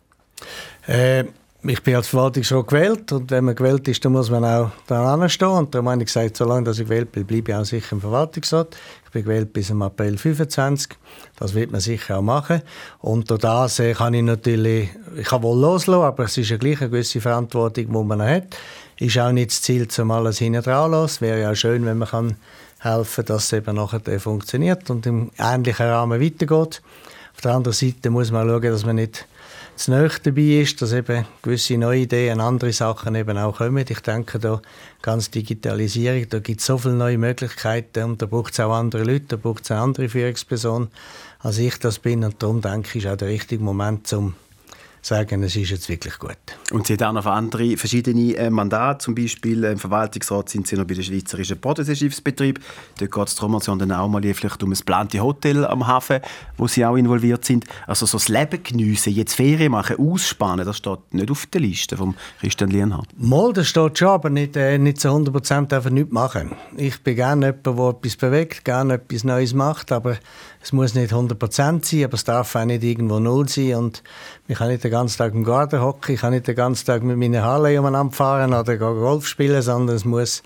Äh, 0.87 1.25
ich 1.63 1.81
bin 1.81 1.95
als 1.95 2.07
Verwaltungsrat 2.07 2.67
gewählt 2.67 3.11
und 3.11 3.31
wenn 3.31 3.45
man 3.45 3.55
gewählt 3.55 3.87
ist, 3.87 4.05
dann 4.05 4.11
muss 4.13 4.29
man 4.29 4.45
auch 4.45 4.71
da 4.85 5.29
stehen. 5.29 5.47
Und 5.49 5.73
darum 5.73 5.89
habe 5.89 6.01
ich 6.01 6.05
gesagt, 6.05 6.37
solange 6.37 6.69
ich 6.69 6.77
gewählt 6.77 7.11
bin, 7.11 7.25
bleibe 7.25 7.51
ich 7.51 7.57
auch 7.57 7.65
sicher 7.65 7.93
im 7.93 8.01
Verwaltungsrat. 8.01 8.77
Gewählt 9.23 9.53
bis 9.53 9.69
im 9.69 9.81
April 9.81 10.17
25. 10.17 10.97
Das 11.37 11.53
wird 11.53 11.71
man 11.71 11.81
sicher 11.81 12.17
auch 12.17 12.21
machen. 12.21 12.61
Und 12.99 13.29
durch 13.29 13.41
das 13.41 13.79
äh, 13.79 13.93
kann 13.93 14.13
ich 14.13 14.23
natürlich, 14.23 14.89
ich 15.15 15.27
kann 15.27 15.43
wohl 15.43 15.59
loslassen, 15.59 16.03
aber 16.03 16.25
es 16.25 16.37
ist 16.37 16.49
ja 16.49 16.57
gleich 16.57 16.81
eine 16.81 16.89
gewisse 16.89 17.21
Verantwortung, 17.21 17.85
die 17.87 18.03
man 18.03 18.21
hat. 18.21 18.55
Ist 18.97 19.17
auch 19.19 19.31
nicht 19.31 19.51
das 19.51 19.61
Ziel, 19.61 19.87
zum 19.87 20.11
alles 20.11 20.39
hinten 20.39 20.63
dran 20.63 20.93
Es 20.93 21.21
wäre 21.21 21.41
ja 21.41 21.51
auch 21.51 21.55
schön, 21.55 21.85
wenn 21.85 21.97
man 21.97 22.07
kann 22.07 22.37
helfen 22.79 23.25
kann, 23.25 23.35
dass 23.35 23.45
es 23.45 23.53
eben 23.53 23.75
nachher 23.75 24.19
funktioniert 24.19 24.89
und 24.89 25.05
im 25.05 25.31
ähnlichen 25.37 25.85
Rahmen 25.85 26.21
weitergeht. 26.21 26.81
Auf 27.35 27.41
der 27.41 27.53
anderen 27.53 27.73
Seite 27.73 28.09
muss 28.09 28.31
man 28.31 28.47
schauen, 28.47 28.61
dass 28.61 28.85
man 28.85 28.95
nicht 28.95 29.27
zu 29.77 29.91
nahe 29.91 30.09
dabei 30.23 30.61
ist, 30.61 30.81
dass 30.81 30.91
eben 30.91 31.25
gewisse 31.41 31.77
neue 31.77 32.01
Ideen, 32.01 32.41
andere 32.41 32.73
Sachen 32.73 33.15
eben 33.15 33.37
auch 33.37 33.57
kommen. 33.57 33.85
Ich 33.87 33.99
denke, 33.99 34.39
da 34.39 34.61
ganz 35.01 35.29
Digitalisierung, 35.29 36.27
da 36.29 36.39
gibt 36.39 36.61
es 36.61 36.65
so 36.65 36.77
viele 36.77 36.95
neue 36.95 37.17
Möglichkeiten 37.17 38.03
und 38.03 38.21
da 38.21 38.25
braucht 38.25 38.53
es 38.53 38.59
auch 38.59 38.73
andere 38.73 39.03
Leute, 39.03 39.25
da 39.29 39.35
braucht 39.35 39.63
es 39.63 39.71
eine 39.71 39.81
andere 39.81 40.09
Führungsperson, 40.09 40.89
als 41.39 41.59
ich 41.59 41.77
das 41.77 41.99
bin. 41.99 42.23
Und 42.23 42.41
darum 42.41 42.61
denke 42.61 42.89
ich, 42.97 43.05
ist 43.05 43.11
auch 43.11 43.17
der 43.17 43.29
richtige 43.29 43.63
Moment, 43.63 44.11
um 44.13 44.33
sagen, 45.07 45.41
es 45.43 45.55
ist 45.55 45.69
jetzt 45.69 45.89
wirklich 45.89 46.19
gut. 46.19 46.37
Und 46.71 46.85
Sie 46.85 46.93
haben 46.95 47.17
auch 47.17 47.23
noch 47.23 47.25
andere 47.25 47.77
verschiedene 47.77 48.35
äh, 48.35 48.49
Mandate, 48.49 48.99
zum 48.99 49.15
Beispiel 49.15 49.63
äh, 49.63 49.71
im 49.71 49.77
Verwaltungsrat 49.77 50.49
sind 50.49 50.67
Sie 50.67 50.75
noch 50.75 50.85
bei 50.85 50.95
der 50.95 51.03
Schweizerischen 51.03 51.57
Bodensee-Schiffsbetrieb. 51.57 52.59
Dort 52.99 53.11
geht 53.11 53.27
es 53.27 53.35
darum, 53.35 53.59
Sie 53.59 53.71
haben 53.71 53.79
dann 53.79 53.93
auch 53.93 54.07
mal 54.07 54.21
vielleicht 54.21 54.61
um 54.63 54.71
ein 54.71 54.79
plantes 54.85 55.21
Hotel 55.21 55.65
am 55.65 55.87
Hafen, 55.87 56.19
wo 56.57 56.67
Sie 56.67 56.85
auch 56.85 56.97
involviert 56.97 57.45
sind. 57.45 57.65
Also 57.87 58.05
so 58.05 58.17
das 58.17 58.27
Leben 58.27 58.61
geniessen, 58.61 59.13
jetzt 59.13 59.35
Ferien 59.35 59.71
machen, 59.71 59.97
ausspannen, 59.97 60.65
das 60.65 60.77
steht 60.77 61.13
nicht 61.13 61.31
auf 61.31 61.45
der 61.45 61.61
Liste 61.61 61.95
von 61.95 62.15
Christian 62.41 62.69
Lienhardt. 62.69 63.07
Mal, 63.17 63.53
das 63.53 63.67
steht 63.67 63.97
schon, 63.97 64.09
aber 64.09 64.29
nicht, 64.29 64.57
äh, 64.57 64.77
nicht 64.77 64.99
zu 64.99 65.07
100 65.07 65.33
Prozent 65.33 65.73
einfach 65.73 65.89
nichts 65.89 66.11
machen. 66.11 66.51
Ich 66.75 67.01
bin 67.01 67.15
gerne 67.15 67.47
jemand, 67.47 67.65
der 67.65 67.89
etwas 67.89 68.15
bewegt, 68.17 68.65
gerne 68.65 68.95
etwas 68.95 69.23
Neues 69.23 69.53
macht, 69.53 69.91
aber 69.91 70.17
es 70.67 70.73
muss 70.73 70.95
nicht 70.95 71.13
100% 71.13 71.85
sein, 71.85 72.03
aber 72.03 72.15
es 72.15 72.25
darf 72.25 72.53
auch 72.53 72.65
nicht 72.65 72.83
irgendwo 72.83 73.19
null 73.19 73.47
sein. 73.47 73.75
Und 73.75 74.03
ich 74.49 74.57
kann 74.57 74.67
nicht 74.67 74.83
den 74.83 74.91
ganzen 74.91 75.17
Tag 75.17 75.33
im 75.33 75.45
Garten 75.45 75.79
hocken, 75.79 76.15
ich 76.15 76.19
kann 76.19 76.33
nicht 76.33 76.45
den 76.45 76.57
ganzen 76.57 76.85
Tag 76.85 77.03
mit 77.03 77.15
meinen 77.15 77.41
Harley 77.41 77.77
umeinander 77.77 78.13
fahren 78.13 78.53
oder 78.53 78.75
Golf 78.75 79.25
spielen, 79.27 79.61
sondern 79.61 79.95
es 79.95 80.03
muss 80.03 80.43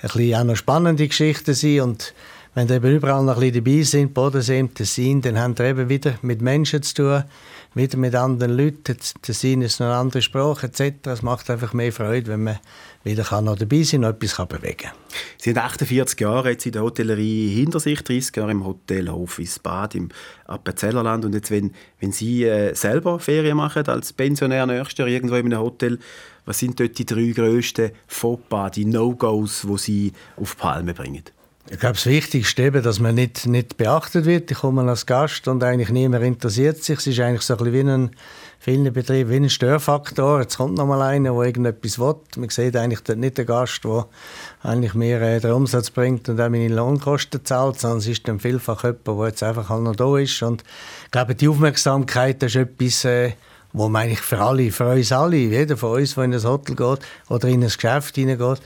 ein 0.00 0.02
bisschen 0.02 0.34
auch 0.36 0.40
eine 0.42 0.54
spannende 0.54 1.08
Geschichte 1.08 1.54
sein. 1.54 1.80
Und 1.80 2.14
wenn 2.54 2.68
da 2.68 2.76
überall 2.76 3.24
noch 3.24 3.34
ein 3.34 3.40
bisschen 3.40 3.64
dabei 3.64 3.82
sind, 3.82 4.14
Bodensee, 4.14 4.60
im 4.60 4.72
Tessin, 4.72 5.20
dann 5.22 5.40
haben 5.40 5.58
wir 5.58 5.66
eben 5.66 5.88
wieder 5.88 6.14
mit 6.22 6.40
Menschen 6.40 6.80
zu 6.84 6.94
tun, 6.94 7.24
wieder 7.74 7.98
mit 7.98 8.14
anderen 8.14 8.56
Leuten. 8.56 8.96
Tessin 9.22 9.60
ist 9.60 9.80
noch 9.80 9.88
eine 9.88 9.96
andere 9.96 10.22
Sprache 10.22 10.68
etc. 10.68 11.08
Es 11.08 11.22
macht 11.22 11.50
einfach 11.50 11.72
mehr 11.72 11.92
Freude, 11.92 12.30
wenn 12.30 12.44
man 12.44 12.60
wieder 13.04 13.22
kann 13.22 13.44
noch 13.44 13.56
dabei 13.56 13.82
sein 13.82 14.04
und 14.04 14.10
etwas 14.10 14.36
kann 14.36 14.48
bewegen 14.48 14.76
kann. 14.78 14.92
Sie 15.38 15.50
haben 15.50 15.58
48 15.58 16.18
Jahre 16.18 16.50
jetzt 16.50 16.66
in 16.66 16.72
der 16.72 16.82
Hotellerie 16.82 17.54
hinter 17.54 17.78
sich, 17.78 18.02
30 18.02 18.34
Jahre 18.36 18.50
im 18.50 18.64
Hotel 18.64 19.08
Hof 19.10 19.40
Bad 19.62 19.94
im 19.94 20.08
Appenzellerland. 20.46 21.24
Und 21.24 21.34
jetzt, 21.34 21.50
wenn, 21.50 21.72
wenn 22.00 22.12
Sie 22.12 22.44
äh, 22.44 22.74
selber 22.74 23.20
Ferien 23.20 23.58
machen 23.58 23.86
als 23.86 24.12
Pensionär 24.12 24.66
nächstes 24.66 24.98
Jahr 24.98 25.08
irgendwo 25.08 25.36
in 25.36 25.46
einem 25.46 25.60
Hotel, 25.60 25.98
was 26.46 26.58
sind 26.58 26.80
dort 26.80 26.98
die 26.98 27.06
drei 27.06 27.32
grössten 27.34 27.92
Fauxpas, 28.06 28.70
die 28.70 28.86
No-Gos, 28.86 29.66
die 29.68 29.78
Sie 29.78 30.12
auf 30.36 30.56
Palme 30.56 30.94
bringen? 30.94 31.24
Ich 31.70 31.78
glaube, 31.78 31.94
das 31.94 32.04
Wichtigste 32.04 32.64
ist, 32.64 32.84
dass 32.84 33.00
man 33.00 33.14
nicht, 33.14 33.46
nicht 33.46 33.78
beachtet 33.78 34.26
wird. 34.26 34.50
Ich 34.50 34.58
komme 34.58 34.82
als 34.82 35.06
Gast 35.06 35.48
und 35.48 35.64
eigentlich 35.64 35.88
niemand 35.88 36.22
interessiert 36.22 36.84
sich. 36.84 36.98
Es 36.98 37.06
ist 37.06 37.20
eigentlich 37.20 37.40
so 37.40 37.54
ein 37.54 37.64
bisschen 37.64 37.86
wie 37.86 37.90
ein 37.90 38.10
vielen 38.64 38.90
Betrieben 38.94 39.28
wie 39.28 39.36
ein 39.36 39.50
Störfaktor. 39.50 40.40
Jetzt 40.40 40.56
kommt 40.56 40.78
noch 40.78 40.86
mal 40.86 41.02
einer, 41.02 41.34
der 41.34 41.42
irgendetwas 41.42 41.98
will. 41.98 42.14
Man 42.36 42.48
sieht 42.48 42.74
eigentlich 42.76 43.06
nicht 43.14 43.36
den 43.36 43.44
Gast, 43.44 43.84
der 43.84 44.06
eigentlich 44.62 44.94
mehr 44.94 45.20
äh, 45.20 45.38
den 45.38 45.52
Umsatz 45.52 45.90
bringt 45.90 46.30
und 46.30 46.40
auch 46.40 46.48
meine 46.48 46.68
Lohnkosten 46.68 47.44
zahlt, 47.44 47.78
sondern 47.78 47.98
es 47.98 48.06
ist 48.06 48.26
dann 48.26 48.40
vielfach 48.40 48.84
jemand, 48.84 49.06
der 49.06 49.26
jetzt 49.26 49.42
einfach 49.42 49.68
halt 49.68 49.82
noch 49.82 49.94
da 49.94 50.16
ist. 50.16 50.42
Und 50.42 50.64
ich 51.04 51.10
glaube, 51.10 51.34
die 51.34 51.46
Aufmerksamkeit 51.46 52.42
ist 52.42 52.56
etwas, 52.56 53.04
äh, 53.04 53.32
wo 53.74 53.90
man 53.90 54.04
eigentlich 54.04 54.22
für 54.22 54.40
alle, 54.40 54.70
für 54.70 54.88
uns 54.88 55.12
alle, 55.12 55.36
jeder 55.36 55.76
von 55.76 56.00
uns, 56.00 56.14
der 56.14 56.24
in 56.24 56.32
ein 56.32 56.42
Hotel 56.42 56.74
geht 56.74 57.00
oder 57.28 57.48
in 57.48 57.62
ein 57.62 57.68
Geschäft 57.68 58.14
hineingeht, 58.14 58.62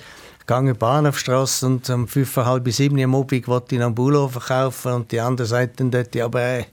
gehe 0.48 0.74
Bahnhofstrasse 0.74 1.66
und 1.66 1.90
um 1.90 2.08
fünf, 2.08 2.34
halb 2.36 2.66
sieben 2.72 3.02
am 3.02 3.14
Abend 3.14 3.48
wollte 3.48 3.74
ich 3.74 3.82
einen 3.82 3.94
Bulo 3.94 4.28
verkaufen 4.28 4.92
und 4.92 5.12
die 5.12 5.20
andere 5.20 5.46
sagt 5.46 5.78
dann 5.78 5.90
dort, 5.90 6.14
ja, 6.14 6.24
aber 6.24 6.64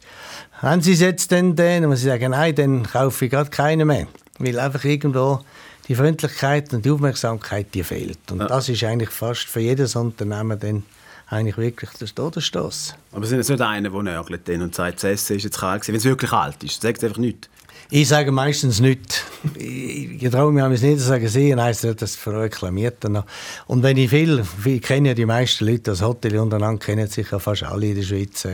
äh, 0.66 0.70
haben 0.70 0.82
Sie 0.82 0.94
es 0.94 1.00
jetzt 1.00 1.32
denn 1.32 1.56
den? 1.56 1.84
Und 1.84 1.92
muss 1.92 2.00
ich 2.00 2.06
sagen, 2.06 2.32
nein, 2.32 2.56
dann 2.56 2.84
kaufe 2.84 3.26
ich 3.26 3.32
gerade 3.32 3.50
keinen 3.50 3.88
mehr. 3.88 4.08
Weil 4.40 4.60
einfach 4.60 4.84
irgendwo 4.84 5.42
die 5.88 5.96
Freundlichkeit 5.96 6.74
und 6.74 6.84
die 6.84 6.92
Aufmerksamkeit, 6.92 7.68
die 7.74 7.84
fehlt. 7.84 8.32
Und 8.32 8.40
ja. 8.40 8.48
das 8.48 8.70
ist 8.70 8.84
eigentlich 8.84 9.10
fast 9.10 9.44
für 9.44 9.60
jedes 9.60 9.96
Unternehmen 9.96 10.60
dann 10.60 10.84
eigentlich 11.28 11.58
wirklich 11.58 11.90
der 11.92 12.08
Todesstoß. 12.08 12.96
Aber 13.12 13.26
sind 13.26 13.38
jetzt 13.38 13.50
nicht 13.50 13.62
einer, 13.62 13.90
der 13.90 14.04
nörgelt 14.04 14.48
und 14.50 14.76
sagt, 14.76 14.98
das 14.98 15.04
Essen 15.06 15.38
ist 15.38 15.44
jetzt 15.44 15.60
kalt 15.60 15.88
wenn 15.88 15.96
es 15.96 16.06
wirklich 16.06 16.32
alt 16.32 16.64
ist? 16.64 16.82
Sagt 16.82 17.04
einfach 17.04 17.18
nichts. 17.18 17.50
Ich 17.92 18.08
sage 18.08 18.32
meistens 18.32 18.80
nichts. 18.80 19.24
Ich, 19.56 20.24
ich 20.24 20.32
traue 20.32 20.52
mich 20.52 20.82
nicht 20.82 21.00
zu 21.00 21.06
sagen, 21.06 21.28
sie 21.28 21.56
heisst 21.56 21.86
das 22.02 22.16
verreklamiert 22.16 23.04
noch. 23.04 23.26
Und 23.68 23.84
wenn 23.84 23.98
ich 23.98 24.10
viel, 24.10 24.44
ich 24.66 24.82
kenne 24.82 25.10
ja 25.10 25.14
die 25.14 25.26
meisten 25.26 25.66
Leute, 25.66 25.84
das 25.84 26.02
Hotel 26.02 26.38
untereinander 26.40 26.84
kennen 26.84 27.08
sich 27.08 27.30
ja 27.30 27.38
fast 27.38 27.64
alle 27.64 27.88
in 27.88 27.96
der 27.96 28.04
Schweiz. 28.04 28.48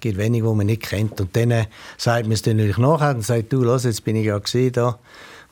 Äh, 0.00 0.08
es 0.08 0.14
gibt 0.14 0.18
wenige, 0.18 0.48
die 0.48 0.54
man 0.54 0.66
nicht 0.66 0.82
kennt. 0.82 1.20
Und 1.20 1.36
dann 1.36 1.50
äh, 1.50 1.66
sagt 1.96 2.24
man 2.24 2.32
es 2.32 2.42
dann 2.42 2.56
natürlich 2.56 2.78
nachher 2.78 3.14
und 3.14 3.24
sagt, 3.24 3.52
du, 3.52 3.62
los, 3.62 3.84
jetzt 3.84 4.04
bin 4.04 4.16
ich 4.16 4.26
ja 4.26 4.38
gesehen 4.38 4.72
da 4.72 4.98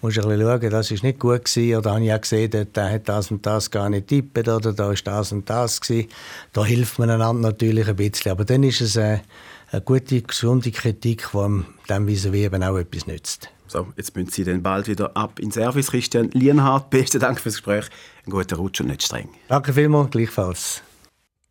musst 0.01 0.17
du 0.17 0.23
ein 0.23 0.29
bisschen 0.29 0.47
schauen, 0.47 0.71
das 0.71 0.91
war 0.91 0.99
nicht 1.03 1.19
gut 1.19 1.45
gewesen, 1.45 1.77
oder 1.77 1.91
habe 1.93 2.05
ich 2.05 2.13
auch 2.13 2.21
gesehen, 2.21 2.67
der 2.75 2.91
hat 2.91 3.09
das 3.09 3.31
und 3.31 3.45
das 3.45 3.71
gar 3.71 3.89
nicht 3.91 4.07
tippet, 4.07 4.49
oder 4.49 4.73
da 4.73 4.93
ist 4.93 5.07
das 5.07 5.33
und 5.33 5.49
das 5.51 5.81
gewesen. 5.81 6.09
Da 6.53 6.65
hilft 6.65 6.99
man 6.99 7.11
einander 7.11 7.49
natürlich 7.49 7.89
ein 7.89 7.97
bisschen, 7.97 8.33
aber 8.33 8.45
dann 8.45 8.63
ist 8.63 8.81
es 8.81 8.97
äh, 8.97 9.19
eine 9.71 9.83
gute, 9.83 10.23
gesunde 10.23 10.71
Kritik, 10.71 11.29
die 11.33 11.65
dem 11.89 12.07
vis 12.07 12.25
eben 12.27 12.63
auch 12.63 12.77
etwas 12.77 13.07
nützt. 13.07 13.51
So, 13.67 13.89
jetzt 13.97 14.17
müssen 14.17 14.31
Sie 14.31 14.45
dann 14.45 14.63
bald 14.63 14.89
wieder 14.89 15.15
ab 15.15 15.39
in 15.39 15.53
Service. 15.53 15.91
Christian 15.91 16.31
Lienhardt, 16.31 16.89
besten 16.89 17.21
Dank 17.21 17.39
fürs 17.39 17.57
Gespräch. 17.57 17.87
Einen 18.25 18.33
guten 18.33 18.55
Rutsch 18.55 18.81
und 18.81 18.87
nicht 18.87 19.03
streng. 19.03 19.29
Danke 19.49 19.75
vielmals, 19.75 20.11
gleichfalls. 20.11 20.83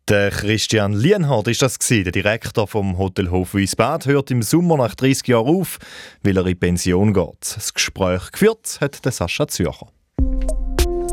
Der 0.08 0.30
Christian 0.30 0.94
Lienhardt 0.94 1.48
ist 1.48 1.60
das 1.60 1.78
gewesen, 1.78 2.04
der 2.04 2.12
Direktor 2.12 2.66
vom 2.66 2.96
Hotel 2.96 3.30
Hof 3.30 3.52
Wiesbad 3.52 4.06
hört 4.06 4.30
im 4.30 4.40
Sommer 4.40 4.78
nach 4.78 4.94
30 4.94 5.28
Jahren 5.28 5.60
auf, 5.60 5.76
weil 6.22 6.38
er 6.38 6.46
in 6.46 6.58
Pension 6.58 7.12
geht. 7.12 7.54
Das 7.54 7.74
Gespräch 7.74 8.32
geführt 8.32 8.78
hat 8.80 9.04
der 9.04 9.12
Sascha 9.12 9.46
Zürcher. 9.48 9.88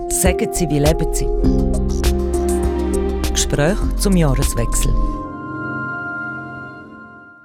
Sagen 0.08 0.54
Sie, 0.54 0.70
wie 0.70 0.80
leben 0.80 1.14
Sie? 1.14 1.28
Gespräch 3.34 3.78
zum 3.98 4.16
Jahreswechsel. 4.16 4.94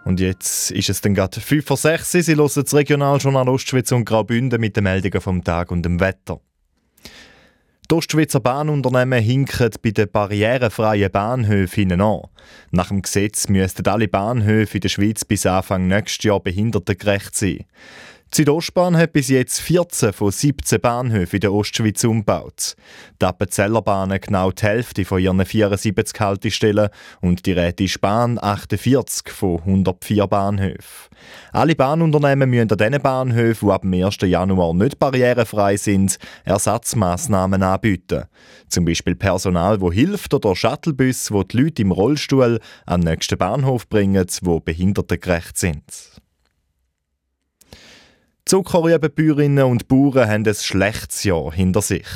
Und 0.05 0.21
jetzt 0.21 0.71
ist 0.71 0.89
es 0.89 1.01
dann 1.01 1.15
gerade 1.15 1.41
5 1.41 1.67
vor 1.67 1.77
6 1.77 2.13
Sie 2.13 2.37
hören 2.37 2.51
das 2.55 2.75
Regionaljournal 2.75 3.49
Ostschweiz 3.49 3.91
und 3.91 4.05
Graubünden 4.05 4.61
mit 4.61 4.77
den 4.77 4.85
Meldungen 4.85 5.21
vom 5.21 5.43
Tag 5.43 5.73
und 5.73 5.83
dem 5.83 5.99
Wetter. 5.99 6.41
Die 7.91 7.95
Ostschweizer 7.97 8.39
Bahnunternehmen 8.39 9.21
hinken 9.21 9.71
bei 9.83 9.91
den 9.91 10.09
barrierefreien 10.09 11.11
Bahnhöfen 11.11 12.01
an. 12.01 12.21
Nach 12.71 12.87
dem 12.87 13.03
Gesetz 13.03 13.49
müssten 13.49 13.89
alle 13.89 14.07
Bahnhöfe 14.07 14.77
in 14.77 14.83
der 14.83 14.89
Schweiz 14.89 15.25
bis 15.25 15.45
Anfang 15.45 15.89
nächstes 15.89 16.23
Jahr 16.23 16.39
behindertengerecht 16.39 17.35
sein. 17.35 17.65
Die 18.33 18.43
Südostbahn 18.43 18.97
hat 18.97 19.13
bis 19.13 19.27
jetzt 19.27 19.61
14 19.61 20.13
von 20.13 20.31
17 20.31 20.81
Bahnhöfen 20.81 21.35
in 21.35 21.41
der 21.41 21.53
Ostschweiz 21.53 22.05
umgebaut. 22.05 22.77
Die 23.21 23.27
Appenzeller 23.27 23.83
Bahnen 23.83 24.21
genau 24.21 24.53
die 24.53 24.63
Hälfte 24.63 25.05
von 25.05 25.19
ihren 25.19 25.45
74 25.45 26.21
Haltestellen 26.21 26.91
und 27.21 27.45
die 27.45 27.51
Rätische 27.51 27.99
Bahn 27.99 28.39
48 28.41 29.33
von 29.33 29.59
104 29.59 30.29
Bahnhöfen. 30.29 31.11
Alle 31.51 31.75
Bahnunternehmen 31.75 32.49
müssen 32.49 32.71
an 32.71 32.79
diesen 32.79 33.03
Bahnhöfen, 33.03 33.69
die 33.69 33.75
ab 33.75 33.83
dem 33.83 33.95
1. 33.95 34.19
Januar 34.23 34.75
nicht 34.75 35.01
barrierefrei 35.01 35.77
sind, 35.77 36.17
Ersatzmaßnahmen 36.45 37.65
anbieten. 37.65 38.27
Zum 38.69 38.85
Beispiel 38.85 39.17
Personal, 39.17 39.79
das 39.79 39.93
hilft 39.93 40.33
oder 40.35 40.55
Shuttlebus, 40.55 41.33
wo 41.33 41.43
die 41.43 41.57
Leute 41.57 41.83
im 41.83 41.91
Rollstuhl 41.91 42.61
an 42.87 43.01
den 43.01 43.11
nächsten 43.11 43.39
Bahnhof 43.39 43.89
bringen, 43.89 44.25
wo 44.43 44.61
behindertengerecht 44.61 45.59
sind. 45.59 45.83
Zuckerrübenbäuerinnen 48.51 49.63
und 49.63 49.87
Bauern 49.87 50.29
haben 50.29 50.45
ein 50.45 50.55
schlechtes 50.57 51.23
Jahr 51.23 51.53
hinter 51.53 51.83
sich. 51.83 52.09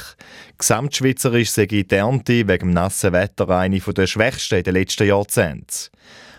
Gesamtschweizerisch 0.59 1.53
sei 1.53 1.67
die 1.67 1.89
Ernte 1.89 2.49
wegen 2.49 2.71
dem 2.71 2.71
nassen 2.71 3.13
Wetter 3.13 3.49
eine 3.51 3.79
der 3.79 4.07
schwächsten 4.09 4.57
in 4.59 4.65
den 4.65 4.75
letzten 4.75 5.07
Jahrzehnten. 5.07 5.93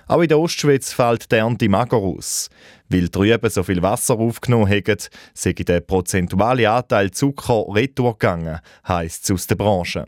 Auch 0.08 0.20
in 0.20 0.28
der 0.28 0.38
Ostschweiz 0.38 0.92
fällt 0.92 1.32
die 1.32 1.36
Ernte 1.36 1.70
mager 1.70 1.96
aus. 1.96 2.50
Weil 2.90 3.08
die 3.08 3.18
Rüben 3.18 3.50
so 3.50 3.64
viel 3.64 3.82
Wasser 3.82 4.20
aufgenommen 4.20 4.70
haben, 4.70 4.98
sei 5.34 5.54
der 5.54 5.80
prozentuale 5.80 6.70
Anteil 6.70 7.12
Zucker 7.12 7.64
retour 7.74 8.20
gegangen, 8.20 8.60
heisst 8.86 9.24
es 9.24 9.32
aus 9.32 9.48
der 9.48 9.56
Branche. 9.56 10.08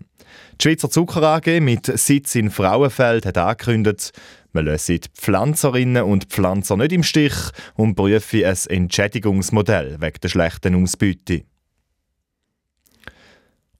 Die 0.60 0.64
Schweizer 0.64 0.90
Zucker 0.90 1.24
AG 1.24 1.60
mit 1.62 1.86
Sitz 1.86 2.36
in 2.36 2.50
Frauenfeld 2.50 3.26
hat 3.26 3.38
angekündigt, 3.38 4.12
man 4.54 4.66
lasse 4.66 5.00
die 5.00 5.10
Pflanzerinnen 5.14 6.04
und 6.04 6.26
Pflanzer 6.26 6.78
nicht 6.78 6.92
im 6.92 7.04
Stich 7.04 7.36
und 7.76 7.96
prüfe 7.96 8.48
ein 8.48 8.58
Entschädigungsmodell 8.68 9.98
wegen 10.00 10.20
der 10.22 10.30
schlechten 10.30 10.82
Ausbeute. 10.82 11.44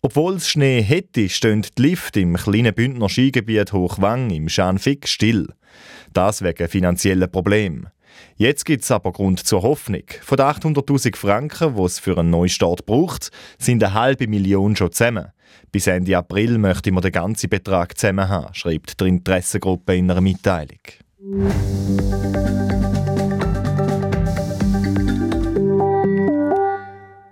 Obwohl 0.02 0.36
es 0.36 0.48
Schnee 0.48 0.82
hätte, 0.82 1.28
stehen 1.30 1.64
die 1.64 1.82
Lift 1.82 2.16
im 2.18 2.36
kleinen 2.36 2.74
Bündner 2.74 3.10
Skigebiet 3.10 3.74
Hochwang 3.74 4.30
im 4.30 4.48
Schanfix 4.48 5.10
still. 5.10 5.48
Das 6.14 6.44
wegen 6.44 6.70
finanziellen 6.70 7.32
Problemen. 7.32 7.90
Jetzt 8.36 8.66
gibt 8.66 8.84
es 8.84 8.92
aber 8.92 9.12
Grund 9.12 9.40
zur 9.40 9.64
Hoffnung. 9.64 10.04
Von 10.22 10.38
den 10.38 10.46
800'000 10.46 11.16
Franken, 11.16 11.76
die 11.76 11.82
es 11.82 12.00
für 12.00 12.18
einen 12.18 12.30
Neustart 12.30 12.86
braucht, 12.86 13.32
sind 13.58 13.84
eine 13.84 13.94
halbe 13.94 14.28
Million 14.28 14.76
schon 14.76 14.92
zusammen. 14.92 15.32
Bis 15.72 15.88
Ende 15.88 16.18
April 16.18 16.58
möchte 16.58 16.92
man 16.92 17.02
den 17.02 17.12
ganzen 17.12 17.50
Betrag 17.50 17.98
zusammen 17.98 18.30
haben, 18.30 18.54
schreibt 18.54 19.00
die 19.00 19.08
Interessengruppe 19.08 19.96
in 19.96 20.10
einer 20.10 20.22
Mitteilung. 20.22 20.80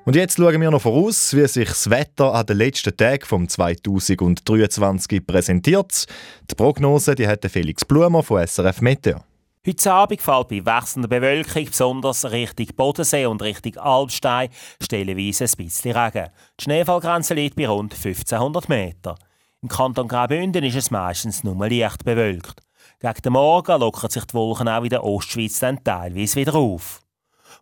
Und 0.05 0.15
jetzt 0.15 0.37
schauen 0.37 0.61
wir 0.61 0.69
noch 0.69 0.83
voraus, 0.83 1.35
wie 1.35 1.47
sich 1.47 1.67
das 1.67 1.89
Wetter 1.89 2.33
an 2.33 2.45
den 2.45 2.57
letzten 2.57 2.95
Tagen 2.95 3.25
vom 3.25 3.49
2023 3.49 5.25
präsentiert. 5.25 6.05
Die 6.49 6.55
Prognose 6.55 7.15
die 7.15 7.27
hat 7.27 7.43
Felix 7.49 7.83
Blumer 7.83 8.21
von 8.21 8.45
SRF 8.45 8.81
Meteo. 8.81 9.21
Heute 9.67 9.91
Abend 9.91 10.21
fällt 10.21 10.49
bei 10.49 10.63
wechselnder 10.63 11.07
Bewölkung, 11.07 11.65
besonders 11.65 12.23
Richtung 12.25 12.67
Bodensee 12.75 13.25
und 13.25 13.41
Richtung 13.41 13.75
Alpstein, 13.77 14.49
stellenweise 14.79 15.45
ein 15.45 15.51
bisschen 15.57 15.97
Regen. 15.97 16.29
Die 16.59 16.63
Schneefallgrenze 16.63 17.33
liegt 17.33 17.55
bei 17.55 17.67
rund 17.67 17.95
1500 17.95 18.69
Meter. 18.69 19.15
Im 19.63 19.69
Kanton 19.69 20.07
Graubünden 20.07 20.63
ist 20.63 20.75
es 20.75 20.91
meistens 20.91 21.43
nur 21.43 21.67
leicht 21.67 22.05
bewölkt. 22.05 22.61
Gegen 22.99 23.21
den 23.23 23.33
Morgen 23.33 23.79
lockern 23.79 24.11
sich 24.11 24.25
die 24.25 24.35
Wolken 24.35 24.67
auch 24.67 24.83
in 24.83 24.89
der 24.89 25.03
Ostschweiz 25.03 25.57
dann 25.57 25.83
teilweise 25.83 26.35
wieder 26.35 26.53
auf. 26.53 27.01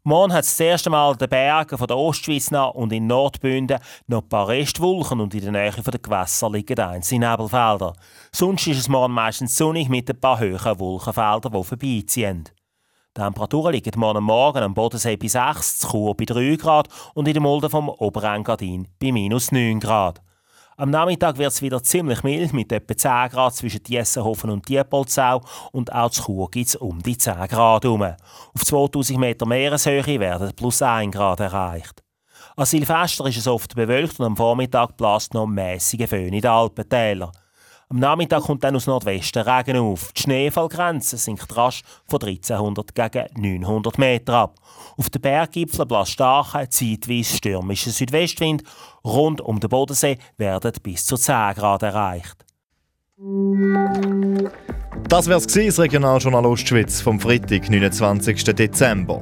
Morgen 0.06 0.34
hat 0.34 0.44
es 0.44 0.50
das 0.50 0.60
erste 0.60 0.90
Mal 0.90 1.16
den 1.16 1.30
Bergen 1.30 1.78
von 1.78 1.88
der 1.88 1.98
Ostschweiz 1.98 2.52
nach 2.52 2.72
und 2.72 2.92
in 2.92 3.08
Nordbünden 3.08 3.80
noch 4.08 4.22
ein 4.24 4.28
paar 4.28 4.50
Restwolken 4.50 5.22
und 5.22 5.34
in 5.34 5.40
der 5.40 5.54
Nähe 5.54 5.72
der 5.72 6.00
Gewässer 6.00 6.50
liegen 6.50 6.78
einzelne 6.78 7.32
Nebelfelder. 7.32 7.94
Sonst 8.34 8.68
ist 8.68 8.80
es 8.80 8.90
morgen 8.90 9.14
meistens 9.14 9.56
sonnig 9.56 9.88
mit 9.88 10.10
ein 10.10 10.20
paar 10.20 10.40
höheren 10.40 10.78
Wolkenfeldern, 10.78 11.54
die 11.54 11.64
vorbeiziehen. 11.64 12.44
Die 13.16 13.22
Temperaturen 13.22 13.72
liegen 13.72 13.98
morgen 13.98 14.26
Morgen 14.26 14.64
am 14.64 14.74
Bodensee 14.74 15.16
bei 15.16 15.30
6, 15.30 15.80
zu 15.80 15.88
Chur 15.88 16.18
bei 16.18 16.26
3 16.26 16.58
Grad 16.58 16.90
und 17.14 17.30
in 17.30 17.36
der 17.36 17.42
Mulde 17.42 17.70
vom 17.70 17.88
Oberengadin 17.88 18.90
bei 19.00 19.14
minus 19.14 19.54
9 19.54 19.80
Grad. 19.80 20.22
Am 20.76 20.90
Nachmittag 20.90 21.38
wird 21.38 21.52
es 21.52 21.62
wieder 21.62 21.84
ziemlich 21.84 22.24
mild 22.24 22.52
mit 22.52 22.72
etwa 22.72 22.98
10 22.98 23.30
Grad 23.30 23.56
zwischen 23.56 23.82
Jessenhofen 23.88 24.50
und 24.50 24.68
Diepolzau 24.68 25.42
und 25.72 25.94
auch 25.94 26.10
zu 26.10 26.24
Chur 26.24 26.50
gibt 26.50 26.68
es 26.68 26.76
um 26.76 27.02
die 27.04 27.16
10 27.16 27.48
Grad 27.48 27.84
herum. 27.84 28.02
Auf 28.02 28.66
2000 28.66 29.20
Meter 29.20 29.46
Meereshöhe 29.46 30.20
werden 30.20 30.52
plus 30.56 30.82
1 30.82 31.14
Grad 31.14 31.42
erreicht. 31.42 32.04
An 32.56 32.66
Silvester 32.66 33.28
ist 33.28 33.38
es 33.38 33.48
oft 33.48 33.76
bewölkt 33.76 34.20
und 34.20 34.26
am 34.26 34.38
Vormittag 34.38 34.98
bläst 34.98 35.36
noch 35.36 35.46
mäßige 35.46 36.10
Föhn 36.10 36.34
in 36.34 36.42
den 36.42 36.52
Alpentälern. 36.52 37.32
Am 37.94 38.00
Nachmittag 38.00 38.42
kommt 38.42 38.64
dann 38.64 38.76
aus 38.76 38.88
Nordwesten 38.88 39.44
Regen 39.44 39.78
auf. 39.78 40.12
Die 40.14 40.22
Schneefallgrenze 40.24 41.16
sinkt 41.16 41.56
rasch 41.56 41.84
von 42.08 42.20
1300 42.20 42.96
gegen 42.96 43.26
900 43.36 44.00
Meter 44.00 44.34
ab. 44.34 44.56
Auf 44.98 45.12
den 45.12 45.22
Berggipfeln 45.22 45.88
bläst 45.88 46.14
starker, 46.14 46.68
zeitweise 46.68 47.38
stürmischer 47.38 47.92
Südwestwind. 47.92 48.64
Rund 49.06 49.42
um 49.42 49.60
den 49.60 49.70
Bodensee 49.70 50.18
werden 50.38 50.72
bis 50.82 51.06
zu 51.06 51.18
10 51.18 51.54
Grad 51.54 51.84
erreicht. 51.84 52.44
Das 55.08 55.28
wär's 55.28 55.46
gewesen, 55.46 55.68
das 55.68 55.80
Regionaljournal 55.80 56.48
Ostschweiz 56.48 57.00
vom 57.00 57.20
Freitag, 57.20 57.70
29. 57.70 58.44
Dezember. 58.56 59.20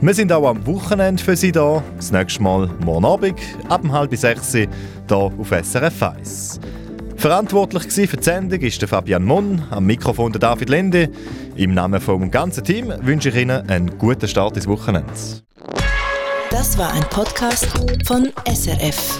Wir 0.00 0.14
sind 0.14 0.32
auch 0.32 0.48
am 0.48 0.66
Wochenende 0.66 1.22
für 1.22 1.36
Sie 1.36 1.52
da. 1.52 1.82
Das 1.96 2.10
nächste 2.10 2.42
Mal 2.42 2.70
morgen 2.82 3.04
Abend 3.04 3.38
ab 3.68 3.82
halb 3.90 4.16
sechs 4.16 4.52
hier 4.52 4.70
auf 5.10 5.50
SRF 5.50 6.02
1. 6.02 6.60
Verantwortlich 7.18 8.08
für 8.08 8.16
die 8.16 8.22
Sendung 8.22 8.60
ist 8.60 8.82
Fabian 8.84 9.24
Monn, 9.24 9.64
am 9.70 9.86
Mikrofon 9.86 10.30
der 10.30 10.38
David 10.38 10.68
Lende. 10.68 11.10
Im 11.56 11.74
Namen 11.74 12.00
vom 12.00 12.30
ganzen 12.30 12.62
Team 12.62 12.94
wünsche 13.02 13.30
ich 13.30 13.34
Ihnen 13.34 13.68
einen 13.68 13.98
guten 13.98 14.28
Start 14.28 14.56
ins 14.56 14.68
Wochenende. 14.68 15.12
Das 16.50 16.78
war 16.78 16.92
ein 16.92 17.02
Podcast 17.10 17.66
von 18.06 18.30
SRF. 18.46 19.18